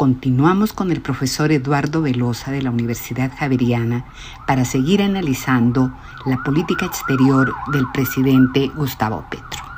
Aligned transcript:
continuamos 0.00 0.72
con 0.72 0.90
el 0.92 1.02
profesor 1.02 1.52
Eduardo 1.52 2.00
Velosa 2.00 2.50
de 2.50 2.62
la 2.62 2.70
Universidad 2.70 3.30
Javeriana 3.36 4.06
para 4.46 4.64
seguir 4.64 5.02
analizando 5.02 5.92
la 6.24 6.38
política 6.42 6.86
exterior 6.86 7.52
del 7.70 7.84
presidente 7.92 8.68
Gustavo 8.68 9.26
Petro. 9.30 9.69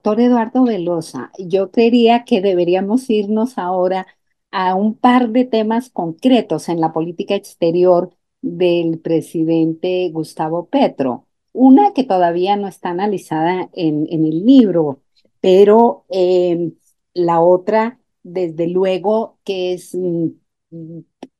Doctor 0.00 0.20
Eduardo 0.20 0.64
Velosa, 0.64 1.30
yo 1.38 1.70
creería 1.70 2.24
que 2.24 2.40
deberíamos 2.40 3.10
irnos 3.10 3.58
ahora 3.58 4.06
a 4.50 4.74
un 4.74 4.94
par 4.96 5.28
de 5.28 5.44
temas 5.44 5.90
concretos 5.90 6.70
en 6.70 6.80
la 6.80 6.92
política 6.94 7.34
exterior 7.34 8.10
del 8.40 8.98
presidente 9.00 10.08
Gustavo 10.10 10.68
Petro. 10.68 11.26
Una 11.52 11.92
que 11.92 12.04
todavía 12.04 12.56
no 12.56 12.66
está 12.66 12.90
analizada 12.90 13.68
en, 13.74 14.06
el 14.10 14.46
libro, 14.46 15.02
pero 15.40 16.06
em, 16.08 16.72
la 17.12 17.42
otra, 17.42 18.00
desde 18.22 18.68
luego, 18.68 19.38
que 19.44 19.74
es, 19.74 19.94
mm, 19.94 20.28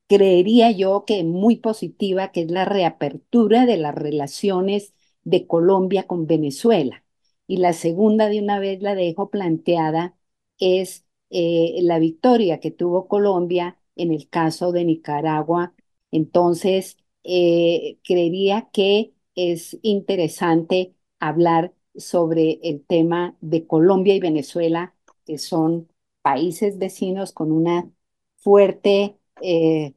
creería 0.06 0.70
yo 0.70 1.04
que 1.06 1.24
muy 1.24 1.56
positiva, 1.56 2.30
que 2.30 2.42
es 2.42 2.50
la 2.50 2.66
reapertura 2.66 3.64
de 3.64 3.78
las 3.78 3.94
relaciones 3.94 4.92
de 5.24 5.46
Colombia 5.46 6.06
con 6.06 6.26
Venezuela. 6.26 7.04
Y 7.50 7.56
la 7.58 7.72
segunda, 7.72 8.28
de 8.28 8.40
una 8.40 8.60
vez 8.60 8.80
la 8.82 8.94
dejo 8.94 9.28
planteada, 9.30 10.16
es 10.60 11.04
eh, 11.30 11.78
la 11.82 11.98
victoria 11.98 12.60
que 12.60 12.70
tuvo 12.70 13.08
Colombia 13.08 13.76
en 13.96 14.12
el 14.12 14.28
caso 14.28 14.70
de 14.72 14.84
Nicaragua. 14.84 15.74
Entonces, 16.12 16.96
eh, 17.24 17.98
creería 18.04 18.68
que 18.72 19.14
es 19.34 19.78
interesante 19.82 20.94
hablar 21.18 21.74
sobre 21.96 22.60
el 22.62 22.84
tema 22.86 23.36
de 23.40 23.66
Colombia 23.66 24.14
y 24.14 24.20
Venezuela, 24.20 24.94
que 25.26 25.38
son 25.38 25.88
países 26.22 26.78
vecinos 26.78 27.32
con 27.32 27.50
una 27.52 27.90
fuerte 28.36 29.18
eh, 29.42 29.94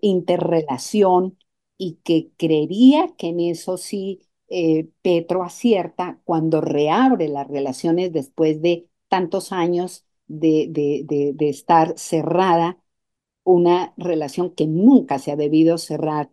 interrelación 0.00 1.38
y 1.78 1.96
que 2.04 2.30
creería 2.36 3.14
que 3.16 3.28
en 3.28 3.40
eso 3.40 3.76
sí 3.76 4.20
eh, 4.50 4.88
Petro 5.02 5.44
acierta 5.44 6.20
cuando 6.24 6.60
reabre 6.60 7.28
las 7.28 7.48
relaciones 7.48 8.12
después 8.12 8.60
de 8.60 8.88
tantos 9.08 9.52
años 9.52 10.04
de, 10.26 10.66
de, 10.70 11.48
estar 11.48 11.94
cerrada, 11.98 12.78
una 13.44 13.94
relación 13.96 14.54
que 14.54 14.66
nunca 14.66 15.18
se 15.18 15.32
ha 15.32 15.36
debido 15.36 15.78
cerrar 15.78 16.30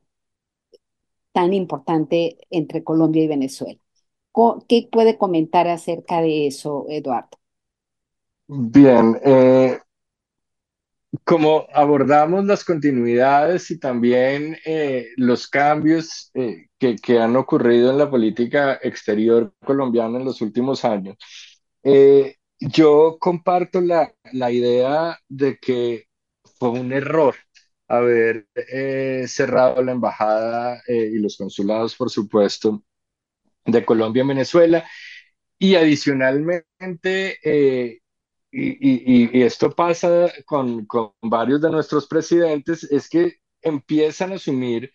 tan 1.31 1.53
importante 1.53 2.37
entre 2.49 2.83
Colombia 2.83 3.23
y 3.23 3.27
Venezuela. 3.27 3.79
¿Qué 4.67 4.87
puede 4.91 5.17
comentar 5.17 5.67
acerca 5.67 6.21
de 6.21 6.47
eso, 6.47 6.85
Eduardo? 6.89 7.39
Bien, 8.47 9.19
eh, 9.23 9.79
como 11.23 11.67
abordamos 11.73 12.45
las 12.45 12.63
continuidades 12.63 13.71
y 13.71 13.79
también 13.79 14.57
eh, 14.65 15.09
los 15.17 15.47
cambios 15.47 16.31
eh, 16.33 16.67
que, 16.77 17.19
han 17.19 17.35
ocurrido 17.35 17.91
en 17.91 17.97
la 17.97 18.09
política 18.09 18.79
exterior 18.81 19.53
colombiana 19.65 20.19
en 20.19 20.25
los 20.25 20.41
últimos 20.41 20.85
años, 20.85 21.17
eh, 21.83 22.35
yo 22.59 23.17
comparto 23.19 23.81
la, 23.81 24.13
la, 24.33 24.51
idea 24.51 25.19
de 25.29 25.57
que 25.59 26.05
fue 26.59 26.69
un 26.69 26.91
error 26.91 27.35
haber 27.87 28.47
cerrado 29.27 29.81
la 29.83 29.93
embajada 29.93 30.81
y 30.87 31.19
los 31.19 31.37
consulados, 31.37 31.95
por 31.95 32.09
supuesto, 32.09 32.83
de 33.65 33.85
Colombia 33.85 34.21
en 34.21 34.27
Venezuela. 34.29 34.85
Y 35.59 35.75
adicionalmente, 35.75 37.37
y, 38.59 39.41
esto 39.43 39.71
pasa 39.71 40.31
con, 40.45 40.87
varios 41.21 41.61
de 41.61 41.69
nuestros 41.69 42.07
presidentes, 42.07 42.83
es 42.85 43.09
que 43.09 43.37
empiezan 43.61 44.31
a 44.31 44.35
asumir 44.35 44.91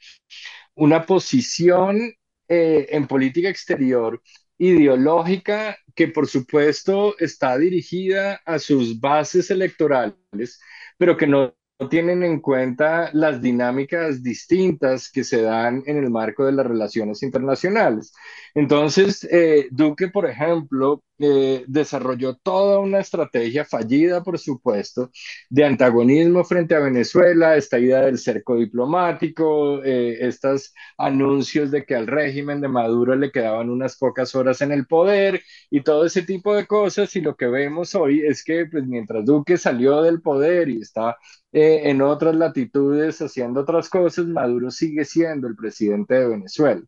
una 0.74 1.04
posición 1.06 2.12
eh, 2.48 2.86
en 2.90 3.06
política 3.06 3.48
exterior 3.48 4.20
ideológica 4.58 5.76
que 5.94 6.08
por 6.08 6.26
supuesto 6.28 7.16
está 7.18 7.56
dirigida 7.58 8.40
a 8.46 8.58
sus 8.58 9.00
bases 9.00 9.50
electorales, 9.50 10.60
pero 10.98 11.16
que 11.16 11.26
no 11.26 11.54
tienen 11.88 12.22
en 12.22 12.40
cuenta 12.40 13.10
las 13.12 13.42
dinámicas 13.42 14.22
distintas 14.22 15.10
que 15.10 15.24
se 15.24 15.42
dan 15.42 15.82
en 15.86 15.98
el 15.98 16.10
marco 16.10 16.44
de 16.44 16.52
las 16.52 16.66
relaciones 16.66 17.22
internacionales. 17.22 18.12
Entonces, 18.54 19.24
eh, 19.30 19.68
Duque, 19.70 20.08
por 20.08 20.28
ejemplo, 20.28 21.02
eh, 21.24 21.64
desarrolló 21.68 22.34
toda 22.36 22.80
una 22.80 22.98
estrategia 22.98 23.64
fallida, 23.64 24.24
por 24.24 24.40
supuesto, 24.40 25.12
de 25.48 25.64
antagonismo 25.64 26.42
frente 26.42 26.74
a 26.74 26.80
Venezuela, 26.80 27.56
esta 27.56 27.78
idea 27.78 28.00
del 28.00 28.18
cerco 28.18 28.56
diplomático, 28.56 29.84
eh, 29.84 30.18
estos 30.26 30.74
anuncios 30.98 31.70
de 31.70 31.84
que 31.84 31.94
al 31.94 32.08
régimen 32.08 32.60
de 32.60 32.66
Maduro 32.66 33.14
le 33.14 33.30
quedaban 33.30 33.70
unas 33.70 33.96
pocas 33.96 34.34
horas 34.34 34.62
en 34.62 34.72
el 34.72 34.84
poder 34.86 35.40
y 35.70 35.82
todo 35.82 36.06
ese 36.06 36.22
tipo 36.22 36.56
de 36.56 36.66
cosas. 36.66 37.14
Y 37.14 37.20
lo 37.20 37.36
que 37.36 37.46
vemos 37.46 37.94
hoy 37.94 38.22
es 38.26 38.42
que, 38.42 38.66
pues, 38.66 38.84
mientras 38.84 39.24
Duque 39.24 39.56
salió 39.58 40.02
del 40.02 40.20
poder 40.22 40.68
y 40.70 40.80
está 40.80 41.16
en 41.52 42.00
otras 42.02 42.34
latitudes 42.34 43.20
haciendo 43.20 43.60
otras 43.60 43.88
cosas, 43.90 44.26
Maduro 44.26 44.70
sigue 44.70 45.04
siendo 45.04 45.46
el 45.48 45.54
presidente 45.54 46.14
de 46.14 46.28
Venezuela. 46.28 46.82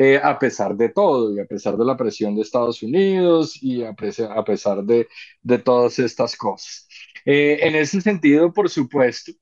Eh, 0.00 0.20
a 0.22 0.38
pesar 0.38 0.76
de 0.76 0.90
todo 0.90 1.34
y 1.34 1.40
a 1.40 1.44
pesar 1.44 1.76
de 1.76 1.84
la 1.84 1.96
presión 1.96 2.36
de 2.36 2.42
Estados 2.42 2.84
Unidos 2.84 3.60
y 3.60 3.82
a, 3.82 3.92
pesar 3.94 4.84
de, 4.84 5.08
todas 5.64 5.98
estas 5.98 6.36
cosas. 6.36 6.86
Eh, 7.24 7.58
en 7.62 7.74
ese 7.74 8.00
sentido, 8.00 8.52
por 8.52 8.70
supuesto, 8.70 9.32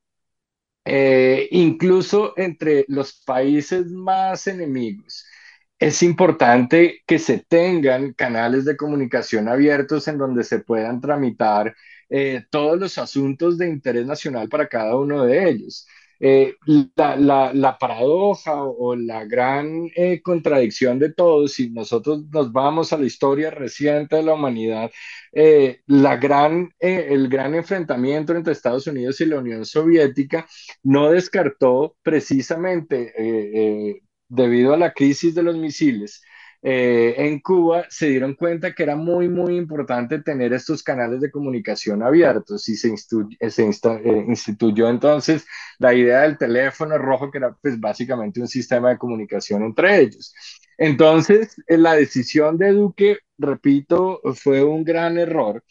eh, 0.85 1.49
incluso 1.51 2.33
entre 2.39 2.85
los 2.89 3.13
países 3.25 3.87
más 3.91 4.47
enemigos, 4.47 5.27
es 5.79 6.03
importante 6.03 7.03
que 7.07 7.19
se 7.19 7.41
tengan 7.41 8.15
canales 8.15 8.65
de 8.65 8.77
comunicación 8.79 9.49
abiertos 9.49 10.09
en 10.09 10.19
donde 10.19 10.45
se 10.45 10.61
puedan 10.61 11.01
tramitar 11.01 11.75
todos 12.51 12.79
los 12.81 12.99
asuntos 12.99 13.59
de 13.59 13.69
interés 13.69 14.07
nacional 14.07 14.49
para 14.49 14.69
cada 14.69 14.97
uno 14.97 15.25
de 15.25 15.51
ellos. 15.51 15.87
Eh, 16.19 16.55
la, 16.95 17.53
la, 17.53 17.79
paradoja 17.79 18.63
o, 18.65 18.97
la 18.97 19.25
gran 19.25 19.91
eh, 19.95 20.23
contradicción 20.23 20.99
de 20.99 21.13
todo, 21.13 21.47
si 21.47 21.71
nosotros 21.71 22.25
nos 22.31 22.53
vamos 22.53 22.93
a 22.93 22.99
la 22.99 23.05
historia 23.07 23.51
reciente 23.51 24.17
de 24.17 24.23
la 24.23 24.35
humanidad, 24.35 24.91
eh, 25.33 25.81
la 25.87 26.17
gran, 26.17 26.71
el 26.79 27.29
gran 27.29 27.55
enfrentamiento 27.55 28.35
entre 28.35 28.53
Estados 28.55 28.87
Unidos 28.87 29.21
y 29.21 29.27
la 29.27 29.39
Unión 29.39 29.67
Soviética 29.67 30.47
no 30.83 31.11
descartó 31.11 31.97
precisamente 32.03 33.13
debido 34.29 34.75
a 34.75 34.79
la 34.79 34.93
crisis 34.93 35.35
de 35.35 35.43
los 35.43 35.57
misiles 35.57 36.23
eh, 36.69 37.15
en 37.19 37.39
Cuba 37.39 37.85
se 37.89 38.09
dieron 38.09 38.35
cuenta 38.35 38.75
que 38.75 38.83
era 38.83 38.97
muy, 38.97 39.29
muy 39.29 39.57
importante 39.57 40.21
tener 40.21 40.53
estos 40.53 40.83
canales 40.83 41.21
de 41.21 41.31
comunicación 41.31 42.03
abiertos 42.03 42.69
y 42.69 42.75
se, 42.75 42.89
eh, 42.89 43.37
eh, 43.41 44.25
instituyó 44.27 44.89
entonces 44.89 45.47
la 45.79 45.95
idea 45.95 46.23
del 46.23 46.37
teléfono 46.37 46.99
rojo, 46.99 47.31
que 47.31 47.39
era 47.39 47.57
pues 47.63 47.79
básicamente 47.79 48.41
un 48.41 48.49
sistema 48.49 48.89
de 48.89 48.99
comunicación 48.99 49.63
entre 49.63 50.01
ellos. 50.01 50.35
Entonces, 50.77 51.55
la 51.69 51.95
decisión 51.95 52.59
de 52.59 52.73
Duque, 52.73 53.19
repito, 53.39 54.21
fue 54.35 54.65
un 54.65 54.83
gran 54.83 55.19
error 55.19 55.63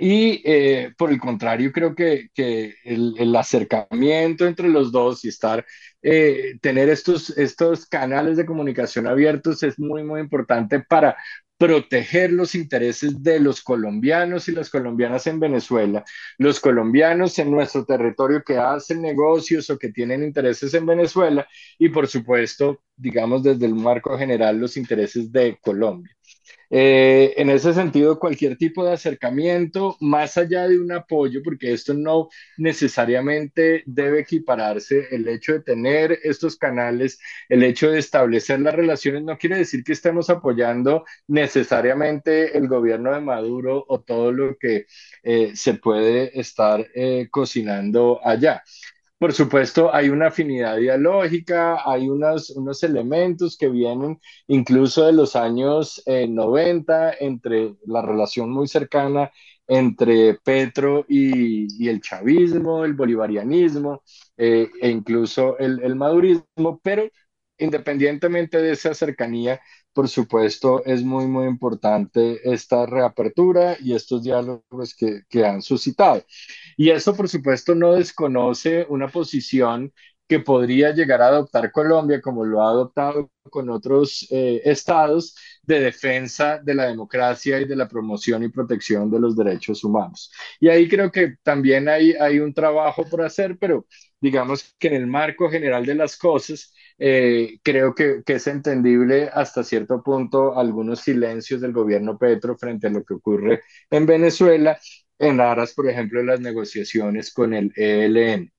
y 0.00 0.40
eh, 0.44 0.92
por 0.96 1.10
el 1.10 1.20
contrario, 1.20 1.70
creo 1.72 1.94
que, 1.94 2.30
que 2.34 2.74
el, 2.84 3.14
el, 3.18 3.36
acercamiento 3.36 4.46
entre 4.46 4.68
los 4.68 4.90
dos 4.90 5.24
y 5.24 5.28
estar, 5.28 5.66
eh, 6.02 6.58
tener 6.62 6.88
estos, 6.88 7.30
estos 7.36 7.84
canales 7.86 8.38
de 8.38 8.46
comunicación 8.46 9.06
abiertos 9.06 9.62
es 9.62 9.78
muy, 9.78 10.02
muy 10.02 10.20
importante 10.20 10.80
para 10.80 11.16
proteger 11.58 12.32
los 12.32 12.54
intereses 12.54 13.22
de 13.22 13.38
los 13.40 13.60
colombianos 13.62 14.48
y 14.48 14.52
las 14.52 14.70
colombianas 14.70 15.26
en 15.26 15.38
Venezuela, 15.38 16.02
los 16.38 16.58
colombianos 16.58 17.38
en 17.38 17.50
nuestro 17.50 17.84
territorio 17.84 18.42
que 18.42 18.56
hacen 18.56 19.02
negocios 19.02 19.68
o 19.68 19.78
que 19.78 19.92
tienen 19.92 20.24
intereses 20.24 20.72
en 20.72 20.86
Venezuela 20.86 21.46
y 21.78 21.90
por 21.90 22.08
supuesto, 22.08 22.82
digamos 22.96 23.42
desde 23.42 23.66
el 23.66 23.74
marco 23.74 24.16
general, 24.16 24.58
los 24.58 24.78
intereses 24.78 25.30
de 25.30 25.58
Colombia. 25.60 26.16
Eh, 26.72 27.34
en 27.36 27.50
ese 27.50 27.74
sentido, 27.74 28.18
cualquier 28.20 28.56
tipo 28.56 28.84
de 28.84 28.92
acercamiento, 28.92 29.96
más 30.00 30.36
allá 30.36 30.68
de 30.68 30.78
un 30.78 30.92
apoyo, 30.92 31.40
porque 31.42 31.72
esto 31.72 31.94
no 31.94 32.28
necesariamente 32.58 33.82
debe 33.86 34.20
equipararse, 34.20 35.08
el 35.10 35.26
hecho 35.28 35.54
de 35.54 35.60
tener 35.62 36.18
estos 36.22 36.56
canales, 36.56 37.18
el 37.48 37.64
hecho 37.64 37.90
de 37.90 37.98
establecer 37.98 38.60
las 38.60 38.74
relaciones, 38.74 39.24
no 39.24 39.36
quiere 39.36 39.58
decir 39.58 39.82
que 39.82 39.92
estemos 39.92 40.30
apoyando 40.30 41.04
necesariamente 41.26 42.56
el 42.56 42.68
gobierno 42.68 43.12
de 43.12 43.20
Maduro 43.20 43.84
o 43.88 44.00
todo 44.02 44.30
lo 44.32 44.56
que 44.56 44.86
eh, 45.24 45.52
se 45.56 45.74
puede 45.74 46.38
estar 46.38 46.86
eh, 46.94 47.28
cocinando 47.30 48.20
allá. 48.24 48.62
Por 49.20 49.34
supuesto, 49.34 49.94
hay 49.94 50.08
una 50.08 50.28
afinidad 50.28 50.78
ideológica, 50.78 51.82
hay 51.84 52.08
unos, 52.08 52.50
unos 52.50 52.82
elementos 52.82 53.58
que 53.58 53.68
vienen 53.68 54.18
incluso 54.48 55.04
de 55.04 55.12
los 55.12 55.36
años 55.36 56.02
90 56.06 57.12
eh, 57.12 57.16
entre 57.20 57.74
la 57.86 58.00
relación 58.02 58.50
muy 58.50 58.66
cercana 58.66 59.30
entre 59.68 60.34
Petro 60.42 61.04
y, 61.08 61.86
el 61.88 62.00
chavismo, 62.00 62.84
el 62.84 62.94
bolivarianismo 62.94 64.02
eh, 64.38 64.70
e 64.80 64.88
incluso 64.90 65.58
el, 65.58 65.82
el 65.82 65.96
madurismo, 65.96 66.80
pero 66.82 67.04
independientemente 67.58 68.56
de 68.62 68.72
esa 68.72 68.94
cercanía, 68.94 69.60
por 69.92 70.08
supuesto, 70.08 70.82
es 70.86 71.02
muy, 71.02 71.26
muy 71.26 71.46
importante 71.46 72.40
esta 72.50 72.86
reapertura 72.86 73.76
y 73.80 73.94
estos 73.94 74.22
diálogos 74.22 74.94
que, 74.96 75.22
que 75.28 75.44
han 75.44 75.60
suscitado. 75.62 76.24
Y 76.80 76.88
eso, 76.88 77.14
por 77.14 77.28
supuesto, 77.28 77.74
no 77.74 77.92
desconoce 77.92 78.86
una 78.88 79.06
posición 79.06 79.92
que 80.26 80.40
podría 80.40 80.94
llegar 80.94 81.20
a 81.20 81.26
adoptar 81.26 81.70
Colombia, 81.72 82.22
como 82.22 82.42
lo 82.42 82.62
ha 82.62 82.70
adoptado 82.70 83.30
con 83.50 83.68
otros 83.68 84.26
eh, 84.30 84.62
estados, 84.64 85.36
de 85.62 85.78
defensa 85.80 86.58
de 86.64 86.74
la 86.74 86.86
democracia 86.86 87.60
y 87.60 87.66
de 87.66 87.76
la 87.76 87.86
promoción 87.86 88.42
y 88.44 88.48
protección 88.48 89.10
de 89.10 89.20
los 89.20 89.36
derechos 89.36 89.84
humanos. 89.84 90.32
Y 90.58 90.68
ahí 90.70 90.88
creo 90.88 91.12
que 91.12 91.34
también 91.42 91.86
hay, 91.86 92.12
hay 92.14 92.38
un 92.38 92.54
trabajo 92.54 93.04
por 93.10 93.20
hacer, 93.20 93.58
pero 93.60 93.84
digamos 94.18 94.74
que 94.78 94.88
en 94.88 94.94
el 94.94 95.06
marco 95.06 95.50
general 95.50 95.84
de 95.84 95.96
las 95.96 96.16
cosas, 96.16 96.72
eh, 96.96 97.58
creo 97.62 97.94
que, 97.94 98.22
que, 98.24 98.36
es 98.36 98.46
entendible 98.46 99.28
hasta 99.34 99.64
cierto 99.64 100.02
punto 100.02 100.58
algunos 100.58 101.00
silencios 101.00 101.60
del 101.60 101.72
gobierno 101.72 102.16
Petro 102.16 102.56
frente 102.56 102.86
a 102.86 102.90
lo 102.90 103.04
que 103.04 103.14
ocurre 103.14 103.60
en 103.90 104.06
Venezuela, 104.06 104.78
en 105.20 105.40
aras, 105.40 105.74
por 105.74 105.88
ejemplo, 105.88 106.20
de 106.20 106.26
las 106.26 106.40
negociaciones 106.40 107.32
con 107.32 107.54
el 107.54 107.72
ELN. 107.76 108.52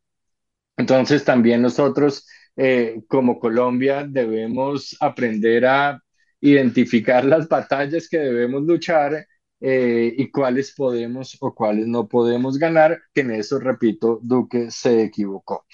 Entonces, 0.77 1.25
también 1.25 1.61
nosotros, 1.61 2.27
eh, 2.55 3.01
como 3.07 3.39
Colombia, 3.39 4.05
debemos 4.07 4.95
aprender 4.99 5.65
a 5.65 6.01
identificar 6.41 7.25
las 7.25 7.47
batallas 7.47 8.07
que 8.09 8.19
debemos 8.19 8.63
luchar 8.63 9.27
eh, 9.59 10.13
y 10.17 10.31
cuáles 10.31 10.73
podemos 10.73 11.37
o 11.41 11.53
cuáles 11.53 11.87
no 11.87 12.07
podemos 12.07 12.57
ganar, 12.57 12.99
que 13.13 13.21
en 13.21 13.31
eso, 13.31 13.59
repito, 13.59 14.19
Duque 14.23 14.71
se 14.71 15.03
equivocó. 15.03 15.65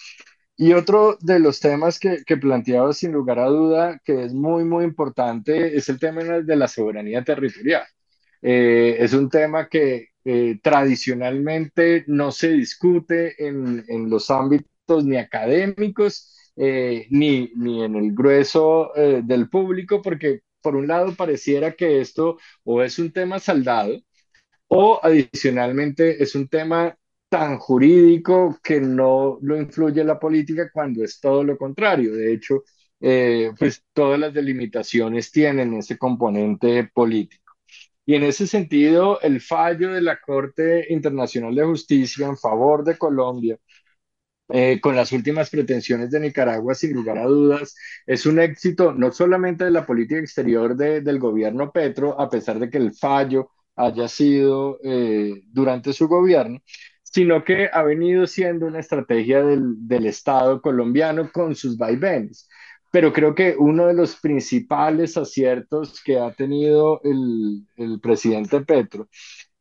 Y 0.57 0.73
otro 0.73 1.17
de 1.21 1.39
los 1.39 1.59
temas 1.59 1.99
que, 1.99 2.23
que 2.25 2.37
planteaba 2.37 2.93
sin 2.93 3.13
lugar 3.13 3.39
a 3.39 3.47
duda, 3.47 4.01
que 4.05 4.25
es 4.25 4.33
muy, 4.33 4.65
muy 4.65 4.85
importante, 4.85 5.77
es 5.77 5.89
el 5.89 5.99
tema 5.99 6.23
de 6.23 6.55
la 6.55 6.67
soberanía 6.67 7.23
territorial. 7.23 7.85
Eh, 8.41 8.97
es 8.99 9.13
un 9.13 9.29
tema 9.29 9.67
que 9.69 10.09
eh, 10.23 10.59
tradicionalmente 10.61 12.03
no 12.07 12.31
se 12.31 12.49
discute 12.49 13.47
en, 13.47 14.09
los 14.09 14.29
ámbitos 14.29 15.05
ni 15.05 15.17
académicos 15.17 16.51
eh, 16.55 17.07
ni, 17.09 17.51
ni 17.55 17.83
en 17.83 17.95
el 17.95 18.13
grueso 18.13 18.91
del 18.95 19.49
público, 19.49 20.01
porque 20.01 20.41
por 20.61 20.75
un 20.75 20.87
lado 20.87 21.15
pareciera 21.15 21.73
que 21.73 22.01
esto 22.01 22.37
o 22.63 22.81
es 22.81 22.99
un 22.99 23.11
tema 23.11 23.39
saldado 23.39 24.01
o 24.67 24.99
adicionalmente 25.03 26.21
es 26.21 26.35
un 26.35 26.47
tema 26.47 26.97
tan 27.29 27.57
jurídico 27.57 28.59
que 28.63 28.79
no 28.79 29.37
lo 29.41 29.57
influye 29.57 30.03
la 30.03 30.19
política 30.19 30.69
cuando 30.71 31.03
es 31.03 31.19
todo 31.19 31.43
lo 31.43 31.57
contrario. 31.57 32.13
De 32.15 32.33
hecho, 32.33 32.63
eh, 32.99 33.51
pues 33.57 33.83
todas 33.93 34.19
las 34.19 34.33
delimitaciones 34.33 35.31
tienen 35.31 35.73
ese 35.73 35.97
componente 35.97 36.89
político. 36.93 37.46
Y 38.07 38.15
en 38.15 38.23
ese 38.23 38.47
sentido, 38.47 39.21
el 39.21 39.41
fallo 39.41 39.93
de 39.93 40.01
la 40.01 40.19
Corte 40.21 40.87
Internacional 40.93 41.55
de 41.55 41.65
Justicia 41.65 42.27
en 42.27 42.37
favor 42.37 42.83
de 42.85 42.97
Colombia, 42.97 43.57
eh, 44.49 44.79
con 44.81 44.95
las 44.95 45.11
últimas 45.11 45.49
pretensiones 45.49 46.11
de 46.11 46.19
Nicaragua, 46.21 46.75
sin 46.75 46.93
lugar 46.93 47.17
a 47.17 47.25
dudas, 47.25 47.75
es 48.05 48.25
un 48.25 48.39
éxito 48.39 48.93
no 48.93 49.11
solamente 49.11 49.65
de 49.65 49.71
la 49.71 49.85
política 49.85 50.19
exterior 50.21 50.75
del 50.77 51.19
gobierno 51.19 51.71
Petro, 51.71 52.19
a 52.19 52.29
pesar 52.29 52.59
de 52.59 52.69
que 52.69 52.77
el 52.77 52.93
fallo 52.93 53.51
haya 53.75 54.07
sido 54.07 54.79
eh, 54.83 55.43
durante 55.51 55.93
su 55.93 56.07
gobierno, 56.07 56.59
sino 57.03 57.43
que 57.43 57.69
ha 57.71 57.83
venido 57.83 58.27
siendo 58.27 58.67
una 58.67 58.79
estrategia 58.79 59.43
del, 59.43 59.87
del 59.87 60.05
Estado 60.07 60.61
colombiano 60.61 61.31
con 61.31 61.55
sus 61.55 61.77
vaivenes. 61.77 62.47
Pero 62.97 63.13
creo 63.13 63.35
que 63.35 63.55
uno 63.55 63.85
de 63.85 63.93
los 63.93 64.15
principales 64.15 65.17
aciertos 65.17 66.01
que 66.03 66.17
ha 66.17 66.31
tenido 66.31 66.99
el, 67.03 67.63
el 67.75 67.99
presidente 67.99 68.61
Petro 68.61 69.07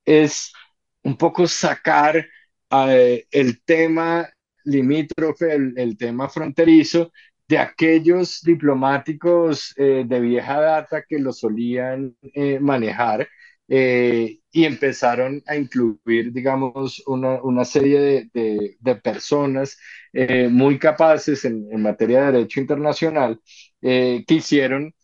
es 0.07 0.55
un 1.03 1.19
poco 1.19 1.47
sacar 1.47 2.27
eh, 2.71 3.27
el 3.31 3.63
tema 3.63 4.27
limítrofe, 4.65 5.53
el, 5.55 5.99
tema 5.99 6.31
fronterizo, 6.31 7.13
de 7.47 7.59
aquellos 7.59 8.41
diplomáticos 8.41 9.75
eh, 9.77 10.05
de 10.07 10.21
vieja 10.21 10.59
data 10.59 11.05
que 11.07 11.19
lo 11.19 11.31
solían 11.35 12.17
eh, 12.23 12.59
manejar 12.59 13.29
eh, 13.69 14.41
y 14.53 14.65
empezaron 14.65 15.43
a 15.47 15.57
incluir, 15.57 16.33
digamos, 16.33 17.03
una, 17.07 17.43
una 17.43 17.65
serie 17.65 18.29
de, 18.33 18.77
de, 18.81 18.97
personas 18.97 19.77
eh, 20.13 20.49
muy 20.49 20.79
capaces 20.79 21.45
en, 21.45 21.69
materia 21.83 22.27
de 22.27 22.33
derecho 22.33 22.61
internacional 22.61 23.41
eh, 23.83 24.25
que 24.27 24.35
hicieron 24.35 24.95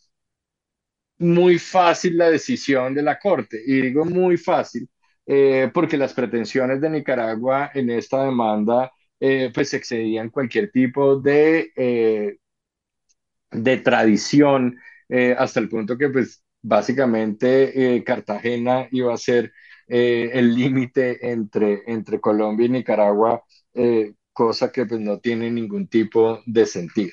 muy 1.19 1.59
fácil 1.59 2.17
la 2.19 2.31
decisión 2.31 2.95
de 2.95 3.03
la 3.03 3.19
Corte. 3.19 3.61
Y 3.65 3.81
digo 3.83 4.05
muy 4.05 4.37
fácil 4.37 4.89
porque 5.73 5.97
las 5.97 6.13
pretensiones 6.15 6.81
de 6.81 6.91
Nicaragua 6.91 7.71
en 7.75 7.91
esta 7.91 8.25
demanda 8.25 8.91
pues 9.55 9.73
excedían 9.73 10.31
cualquier 10.31 10.71
tipo 10.71 11.17
de, 11.21 11.71
de 13.53 13.77
tradición 13.79 14.77
hasta 15.39 15.61
el 15.61 15.69
punto 15.69 15.97
que 15.97 16.09
pues 16.09 16.42
básicamente 16.63 17.97
eh, 17.97 18.05
Cartagena 18.05 18.89
iba 18.93 19.13
a 19.13 19.19
ser 19.19 19.53
eh, 19.89 20.31
el 20.33 20.55
límite 20.55 21.31
entre, 21.31 21.83
entre 21.87 22.21
Colombia 22.21 22.67
y 22.67 22.71
Nicaragua, 22.71 23.43
eh, 23.75 24.15
cosa 24.33 24.73
que 24.73 24.87
pues 24.87 25.01
no 25.01 25.19
tiene 25.19 25.51
ningún 25.51 25.89
tipo 25.89 26.41
de 26.47 26.65
sentido. 26.67 27.13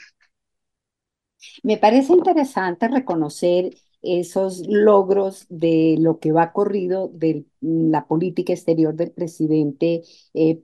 Me 1.63 1.77
parece 1.77 2.13
interesante 2.13 2.87
reconocer 2.87 3.75
esos 4.01 4.65
logros 4.67 5.45
de 5.49 5.97
lo 5.99 6.19
que 6.19 6.31
va 6.31 6.53
corrido 6.53 7.09
de 7.13 7.45
la 7.61 8.07
política 8.07 8.53
exterior 8.53 8.93
del 8.95 9.11
presidente 9.11 10.03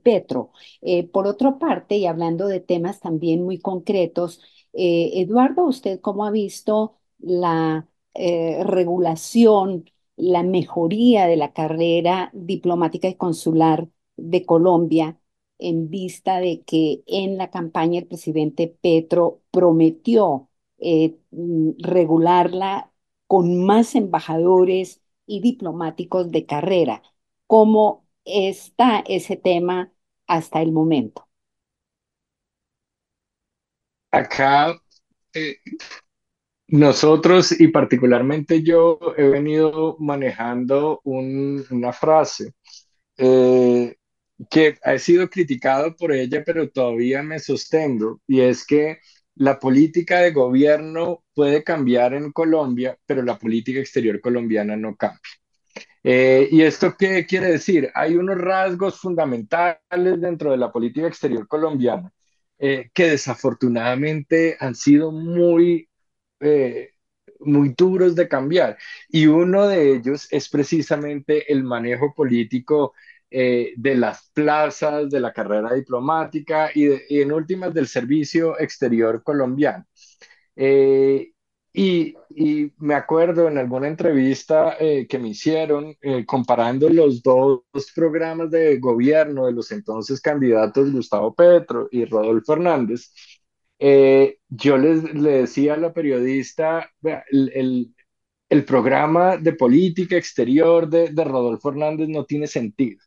Petro. 0.02 0.52
Por 1.12 1.26
otra 1.26 1.58
parte, 1.58 1.96
y 1.96 2.06
hablando 2.06 2.46
de 2.46 2.60
temas 2.60 3.00
también 3.00 3.42
muy 3.42 3.58
concretos, 3.58 4.40
Eduardo, 4.72 5.64
¿usted 5.66 6.00
cómo 6.00 6.24
ha 6.24 6.30
visto 6.30 6.96
la 7.18 7.86
regulación, 8.64 9.90
la 10.16 10.42
mejoría 10.42 11.26
de 11.26 11.36
la 11.36 11.52
carrera 11.52 12.30
diplomática 12.34 13.08
y 13.08 13.14
consular 13.16 13.88
de 14.16 14.44
Colombia? 14.46 15.18
en 15.58 15.88
vista 15.90 16.38
de 16.40 16.62
que 16.64 17.02
en 17.06 17.38
la 17.38 17.50
campaña 17.50 18.00
el 18.00 18.06
presidente 18.06 18.68
Petro 18.68 19.42
prometió 19.50 20.48
mm, 21.30 21.70
regularla 21.78 22.92
con 23.26 23.64
más 23.64 23.94
embajadores 23.94 25.00
y 25.26 25.40
diplomáticos 25.40 26.30
de 26.30 26.46
carrera. 26.46 27.02
¿Cómo 27.46 28.06
está 28.24 29.00
ese 29.06 29.36
tema 29.36 29.92
hasta 30.26 30.62
el 30.62 30.72
momento? 30.72 31.28
Acá 34.10 34.80
eh, 35.34 35.56
nosotros 36.68 37.58
y 37.58 37.68
particularmente 37.68 38.62
yo 38.62 38.98
he 39.16 39.28
venido 39.28 39.96
manejando 40.00 41.00
una 41.04 41.92
frase 41.92 42.54
eh, 43.16 43.96
que 44.50 44.76
ha 44.82 44.98
sido 44.98 45.28
criticado 45.30 45.96
por 45.96 46.12
ella, 46.12 46.42
pero 46.44 46.68
todavía 46.70 47.22
me 47.22 47.38
sostengo, 47.38 48.20
y 48.26 48.40
es 48.40 48.66
que 48.66 48.98
la 49.36 49.58
política 49.58 50.20
de 50.20 50.32
gobierno 50.32 51.24
puede 51.34 51.62
cambiar 51.62 52.14
en 52.14 52.32
Colombia, 52.32 52.98
pero 53.06 53.22
la 53.22 53.38
política 53.38 53.80
exterior 53.80 54.20
colombiana 54.20 54.76
no 54.76 54.96
cambia. 54.96 55.20
Eh, 56.02 56.48
¿Y 56.52 56.62
esto 56.62 56.94
qué 56.98 57.26
quiere 57.26 57.48
decir? 57.50 57.90
Hay 57.94 58.16
unos 58.16 58.38
rasgos 58.38 59.00
fundamentales 59.00 59.80
dentro 59.90 60.52
de 60.52 60.56
la 60.56 60.72
política 60.72 61.06
exterior 61.08 61.46
colombiana 61.48 62.12
eh, 62.58 62.90
que 62.94 63.10
desafortunadamente 63.10 64.56
han 64.60 64.74
sido 64.74 65.10
muy, 65.12 65.88
eh, 66.40 66.90
muy 67.40 67.74
duros 67.76 68.14
de 68.14 68.28
cambiar. 68.28 68.76
Y 69.08 69.26
uno 69.26 69.66
de 69.68 69.94
ellos 69.96 70.28
es 70.30 70.48
precisamente 70.48 71.50
el 71.52 71.64
manejo 71.64 72.14
político 72.14 72.94
eh, 73.30 73.74
de 73.76 73.96
las 73.96 74.30
plazas, 74.32 75.10
de 75.10 75.20
la 75.20 75.32
carrera 75.32 75.74
diplomática 75.74 76.70
y, 76.74 76.88
en 77.20 77.32
últimas 77.32 77.74
del 77.74 77.88
servicio 77.88 78.58
exterior 78.58 79.22
colombiano. 79.22 79.84
Eh, 80.56 81.32
y, 81.72 82.14
me 82.78 82.94
acuerdo 82.94 83.48
en 83.48 83.58
alguna 83.58 83.88
entrevista 83.88 84.76
eh, 84.78 85.06
que 85.08 85.18
me 85.18 85.28
hicieron 85.30 85.96
comparando 86.26 86.88
los 86.88 87.22
dos 87.22 87.62
programas 87.94 88.50
de 88.50 88.78
gobierno 88.78 89.46
de 89.46 89.52
los 89.52 89.72
entonces 89.72 90.20
candidatos 90.20 90.92
Gustavo 90.92 91.34
Petro 91.34 91.88
y 91.90 92.04
Rodolfo 92.04 92.54
Hernández, 92.54 93.12
yo 93.78 94.78
les, 94.78 95.14
le 95.14 95.30
decía 95.30 95.74
a 95.74 95.76
la 95.76 95.92
periodista, 95.92 96.90
el, 97.30 97.92
el, 98.48 98.64
programa 98.64 99.36
de 99.36 99.52
política 99.52 100.16
exterior 100.16 100.88
de, 100.88 101.10
de 101.10 101.24
Rodolfo 101.24 101.70
Hernández 101.70 102.08
no 102.08 102.24
tiene 102.24 102.46
sentido. 102.46 103.00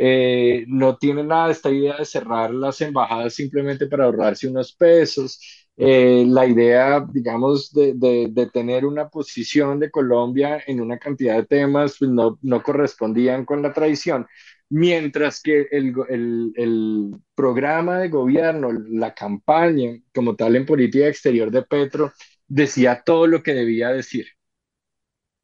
Eh, 0.00 0.64
no 0.68 0.96
tiene 0.96 1.24
nada 1.24 1.46
de 1.46 1.52
esta 1.52 1.70
idea 1.70 1.96
de 1.96 2.04
cerrar 2.04 2.54
las 2.54 2.80
embajadas 2.80 3.34
simplemente 3.34 3.86
para 3.88 4.04
ahorrarse 4.04 4.48
unos 4.48 4.72
pesos. 4.74 5.40
Eh, 5.76 6.24
la 6.26 6.46
idea, 6.46 7.04
digamos, 7.12 7.72
de, 7.72 7.94
de, 7.94 8.46
tener 8.52 8.84
una 8.84 9.08
posición 9.08 9.78
de 9.78 9.90
Colombia 9.90 10.62
en 10.66 10.80
una 10.80 10.98
cantidad 10.98 11.36
de 11.36 11.46
temas 11.46 11.96
pues 11.98 12.10
no, 12.10 12.38
no 12.42 12.62
correspondían 12.62 13.44
con 13.44 13.62
la 13.62 13.72
tradición. 13.72 14.26
Mientras 14.70 15.40
que 15.40 15.66
el, 15.70 15.94
el, 16.08 16.52
el, 16.56 17.14
programa 17.34 18.00
de 18.00 18.08
gobierno, 18.08 18.70
la 18.72 19.14
campaña 19.14 19.98
como 20.14 20.36
tal 20.36 20.56
en 20.56 20.66
política 20.66 21.08
exterior 21.08 21.50
de 21.50 21.62
Petro, 21.62 22.12
decía 22.46 23.02
todo 23.04 23.26
lo 23.26 23.42
que 23.42 23.54
debía 23.54 23.88
decir. 23.90 24.26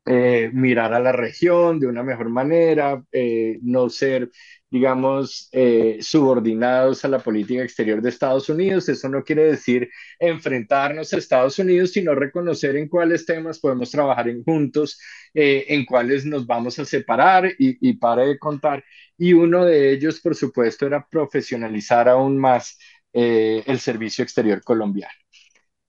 Eh, 0.07 0.51
mirar 0.53 0.93
a 0.93 1.01
la 1.01 1.13
región 1.13 1.81
de 1.81 1.87
una 1.87 2.03
mejor 2.03 2.29
manera, 2.29 3.03
eh, 3.11 3.59
no 3.63 3.89
ser, 3.89 4.31
digamos, 4.71 5.49
eh, 5.53 5.97
subordinados 6.03 7.03
a 7.07 7.09
la 7.09 7.21
política 7.21 7.63
exterior 7.63 8.03
de 8.03 8.11
Estados 8.11 8.51
Unidos. 8.51 8.87
Eso 8.91 9.09
no 9.09 9.25
quiere 9.25 9.45
decir 9.45 9.89
enfrentarnos 10.19 11.13
a 11.13 11.17
Estados 11.17 11.59
Unidos, 11.59 11.93
sino 11.93 12.15
reconocer 12.15 12.77
en 12.77 12.89
cuáles 12.89 13.25
temas 13.25 13.59
podemos 13.61 13.91
trabajar 13.91 14.29
en 14.29 14.45
juntos, 14.45 15.01
en 15.33 15.85
cuáles 15.87 16.25
nos 16.27 16.47
vamos 16.47 16.79
a 16.79 16.85
separar 16.85 17.47
y, 17.59 17.89
y 17.89 17.95
para 17.95 18.25
de 18.27 18.39
contar. 18.39 18.85
Y 19.17 19.33
uno 19.33 19.65
de 19.65 19.93
ellos, 19.93 20.21
por 20.21 20.35
supuesto, 20.35 20.87
era 20.87 21.07
profesionalizar 21.09 22.09
aún 22.09 22.39
más 22.39 22.79
el 23.13 23.79
servicio 23.81 24.23
exterior 24.25 24.63
colombiano. 24.63 25.24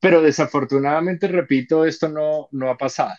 Pero 0.05 0.21
desafortunadamente, 0.21 1.27
repito, 1.27 1.83
esto 1.83 2.07
no, 2.07 2.47
no 2.51 2.69
ha 2.69 2.77
pasado. 2.77 3.15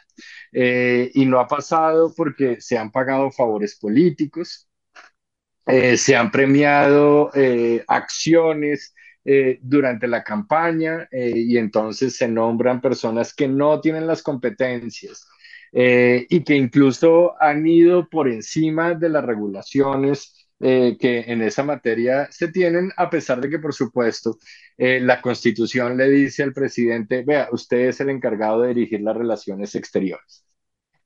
Eh, 0.52 1.10
y 1.14 1.26
no 1.26 1.40
ha 1.40 1.48
pasado 1.48 2.14
porque 2.16 2.60
se 2.60 2.78
han 2.78 2.92
pagado 2.92 3.32
favores 3.32 3.74
políticos, 3.74 4.68
eh, 5.66 5.96
se 5.96 6.14
han 6.14 6.30
premiado 6.30 7.32
eh, 7.34 7.82
acciones 7.88 8.94
durante 9.60 10.06
la 10.06 10.22
campaña 10.22 11.08
y 11.10 11.58
entonces 11.58 12.16
se 12.16 12.28
nombran 12.28 12.80
personas 12.80 13.34
que 13.34 13.48
no 13.48 13.80
tienen 13.80 14.06
las 14.06 14.22
competencias 14.22 15.26
y 15.72 16.44
que 16.44 16.54
incluso 16.54 17.34
han 17.42 17.66
ido 17.66 18.08
por 18.08 18.28
encima 18.28 18.94
de 18.94 19.08
las 19.08 19.24
regulaciones 19.24 20.35
eh, 20.60 20.96
que 20.98 21.20
en 21.20 21.42
esa 21.42 21.62
materia 21.62 22.28
se 22.30 22.48
tienen, 22.48 22.90
a 22.96 23.10
pesar 23.10 23.40
de 23.40 23.50
que, 23.50 23.58
por 23.58 23.74
supuesto, 23.74 24.38
eh, 24.78 25.00
la 25.00 25.20
Constitución 25.20 25.96
le 25.96 26.08
dice 26.08 26.42
al 26.42 26.52
presidente, 26.54 27.22
vea, 27.26 27.48
usted 27.52 27.88
es 27.88 28.00
el 28.00 28.10
encargado 28.10 28.62
de 28.62 28.68
dirigir 28.68 29.02
las 29.02 29.16
relaciones 29.16 29.74
exteriores. 29.74 30.46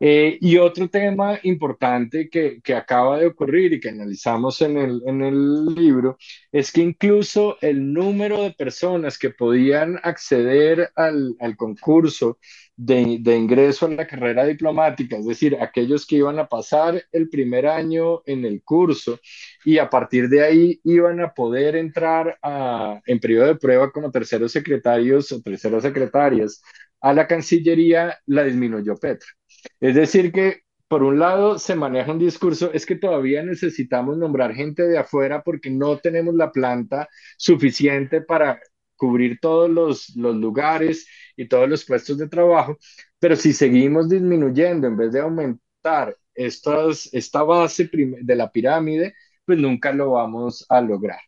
Eh, 0.02 0.38
y 0.40 0.57
otro 0.57 0.88
tema 0.88 1.38
importante 1.42 2.30
que, 2.30 2.61
que, 2.62 2.75
acaba 2.75 3.19
de 3.19 3.26
ocurrir 3.26 3.75
y 3.75 3.80
que 3.80 3.90
analizamos 3.90 4.62
en 4.62 4.78
el, 4.78 5.02
en 5.07 5.21
el 5.21 5.66
libro 5.75 6.16
es 6.50 6.73
que 6.73 6.80
incluso 6.80 7.59
el 7.61 7.92
número 7.92 8.42
de 8.42 8.52
personas 8.52 9.19
que 9.19 9.28
podían 9.28 10.00
acceder 10.02 10.90
al, 10.97 11.37
al 11.38 11.54
concurso 11.57 12.38
de, 12.83 13.37
ingreso 13.37 13.87
a 13.87 13.91
la 13.91 14.07
carrera 14.07 14.47
diplomática, 14.47 15.17
es 15.19 15.27
decir, 15.27 15.57
aquellos 15.61 16.07
que 16.07 16.17
iban 16.17 16.39
a 16.39 16.49
pasar 16.49 17.03
el 17.13 17.29
primer 17.29 17.67
año 17.67 18.23
en 18.25 18.47
el 18.47 18.63
curso 18.63 19.21
y 19.67 19.77
a 19.77 19.91
partir 19.91 20.29
de 20.31 20.43
ahí 20.43 20.81
iban 20.85 21.21
a 21.21 21.35
poder 21.35 21.77
entrar 21.77 22.39
a, 22.43 23.01
en 23.05 23.21
periodo 23.21 23.49
de 23.49 23.57
prueba 23.57 23.93
como 23.93 24.11
terceros 24.11 24.53
secretarios 24.53 25.31
o 25.31 25.43
terceras 25.43 25.83
secretarias 25.83 26.63
a 27.03 27.13
la 27.13 27.27
Cancillería, 27.27 28.19
la 28.27 28.45
disminuyó 28.45 28.97
Petro. 28.97 29.29
Es 29.79 29.95
decir, 29.95 30.33
que 30.33 30.63
por 30.89 31.03
un 31.03 31.19
lado 31.19 31.59
se 31.59 31.77
maneja 31.77 32.13
un 32.13 32.19
discurso, 32.19 32.73
es 32.73 32.87
que 32.87 32.97
todavía 32.97 33.43
necesitamos 33.43 34.17
nombrar 34.17 34.55
gente 34.55 34.85
de 34.85 34.99
afuera 34.99 35.43
porque 35.43 35.71
no 35.71 35.99
tenemos 35.99 36.35
la 36.35 36.51
planta 36.51 37.09
suficiente 37.37 38.23
para 38.23 38.59
cubrir 39.00 39.38
todos 39.40 39.71
los, 39.71 40.14
los 40.16 40.37
lugares 40.37 41.07
y 41.37 41.49
todos 41.49 41.69
los 41.69 41.85
puestos 41.87 42.19
de 42.19 42.28
trabajo, 42.28 42.76
pero 43.19 43.35
si 43.37 43.54
seguimos 43.54 44.09
disminuyendo 44.11 44.87
en 44.87 44.97
vez 44.99 45.12
de 45.12 45.21
aumentar 45.21 46.16
estas, 46.35 47.09
esta 47.12 47.42
base 47.42 47.88
de 47.92 48.37
la 48.37 48.52
pirámide, 48.52 49.14
pues 49.47 49.59
nunca 49.59 49.92
lo 49.92 50.12
vamos 50.12 50.66
a 50.69 50.80
lograr. 50.83 51.19